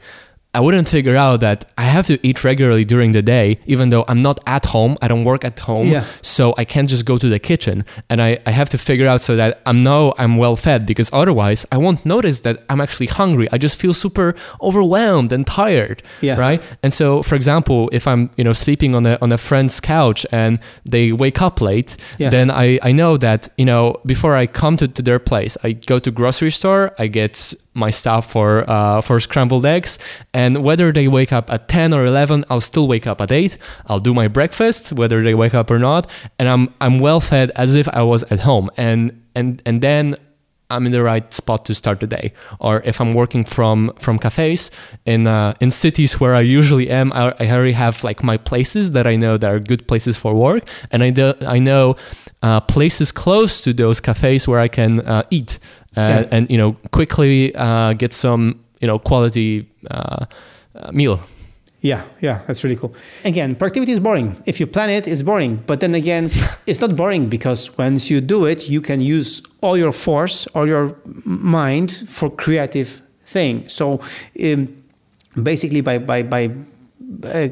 [0.56, 4.04] I wouldn't figure out that I have to eat regularly during the day, even though
[4.10, 4.92] I'm not at home.
[5.02, 6.04] I don't work at home, Yeah.
[6.22, 7.84] so I can't just go to the kitchen.
[8.10, 11.08] And I, I have to figure out so that I'm know I'm well fed because
[11.12, 13.46] otherwise I won't notice that I'm actually hungry.
[13.54, 14.34] I just feel super
[14.68, 16.36] overwhelmed and tired Yeah.
[16.46, 19.80] right and so for example if i'm you know sleeping on a on a friend's
[19.80, 22.30] couch and they wake up late Yeah.
[22.30, 25.72] then i i know that you know before i come to, to their place i
[25.72, 29.98] go to grocery store i get my stuff for uh, for scrambled eggs.
[30.32, 33.58] And whether they wake up at 10 or 11 i'll still wake up at 8
[33.86, 36.10] i'll do my breakfast whether they wake up or not.
[36.38, 38.70] And i'm i'm well fed as if i was at home.
[38.76, 40.16] And and and then
[40.68, 42.32] I'm in the right spot to start the day.
[42.58, 44.70] Or if I'm working from from cafes
[45.04, 48.92] in uh, in cities where I usually am, I, I already have like my places
[48.92, 51.96] that I know that are good places for work, and I do, I know
[52.42, 55.58] uh, places close to those cafes where I can uh, eat
[55.96, 56.28] uh, Yeah.
[56.30, 60.26] and you know quickly uh, get some you know quality uh,
[60.74, 61.18] uh, meal.
[61.82, 62.94] Yeah, yeah, that's really cool.
[63.24, 64.36] Again, productivity is boring.
[64.44, 65.62] If you plan it, it's boring.
[65.66, 66.30] But then again,
[66.66, 70.66] it's not boring because once you do it, you can use all your force, all
[70.66, 72.88] your mind for creative
[73.24, 73.68] thing.
[73.68, 74.00] So
[74.42, 74.68] um,
[75.42, 76.50] basically, by by by
[77.24, 77.48] uh,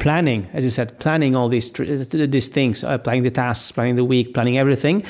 [0.00, 4.04] planning, as you said, planning all these these things, uh, planning the tasks, planning the
[4.04, 5.02] week, planning everything,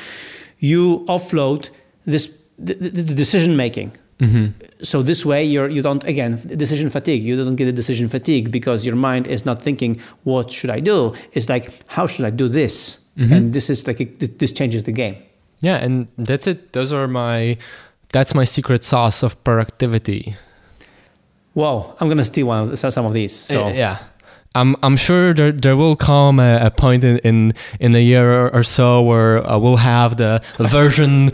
[0.59, 1.71] you offload
[2.05, 2.31] this
[2.67, 3.93] the, the, the decision making.
[4.83, 7.23] So this way you're you don't again decision fatigue.
[7.23, 10.81] You don't get a decision fatigue because your mind is not thinking what should i
[10.81, 11.15] do?
[11.33, 12.99] It's like how should i do this?
[13.17, 14.05] And this is like a,
[14.41, 15.17] this changes the game.
[15.61, 16.73] Yeah, and that's it.
[16.73, 17.57] Those are my
[18.13, 20.35] that's my secret sauce of productivity.
[21.55, 23.65] whoa i'm gonna steal one of some of these so.
[23.65, 23.97] Uh, yeah.
[24.55, 28.27] I'm, I'm sure there, there will come a, a point in, in, in a year
[28.33, 31.31] or, or so where uh, we'll have the version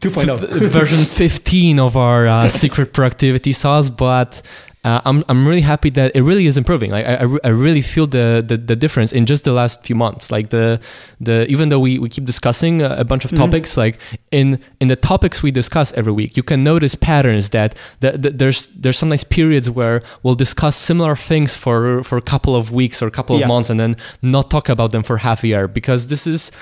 [0.00, 4.42] 2.0 version 15 of our uh, secret productivity sauce, but
[4.84, 6.92] uh, I'm, I'm really happy that it really is improving.
[6.92, 9.84] Like I, I, re- I really feel the, the, the difference in just the last
[9.84, 10.30] few months.
[10.30, 10.80] Like the
[11.20, 13.98] the even though we, we keep discussing a, a bunch of topics, like
[14.30, 18.38] in in the topics we discuss every week, you can notice patterns that, that, that
[18.38, 22.70] there's there's some nice periods where we'll discuss similar things for for a couple of
[22.70, 23.48] weeks or a couple of Yeah.
[23.48, 26.52] months, and then not talk about them for half a year because this is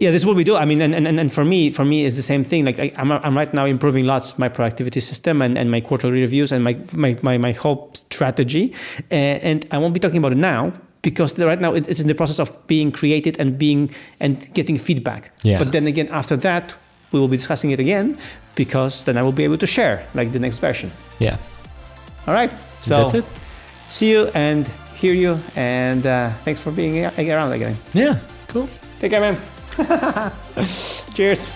[0.00, 2.06] yeah this is what we do i mean and, and, and for me for me
[2.06, 5.42] it's the same thing like I, I'm, I'm right now improving lots my productivity system
[5.42, 8.74] and, and my quarterly reviews and my my, my, my whole strategy
[9.10, 10.72] and, and i won't be talking about it now
[11.02, 13.90] because the- right now it- it's in the process of being created and being
[14.20, 15.58] and getting feedback Yeah.
[15.58, 16.74] but then again after that
[17.12, 18.16] we will be discussing it again
[18.54, 21.36] because then i will be able to share like the next version yeah.
[22.26, 23.24] all right so that's it.
[23.88, 28.18] see you and hear you and uh, thanks for being around again Yeah.
[28.48, 28.68] Cool.
[29.00, 29.36] take care man
[31.14, 31.50] Cheers.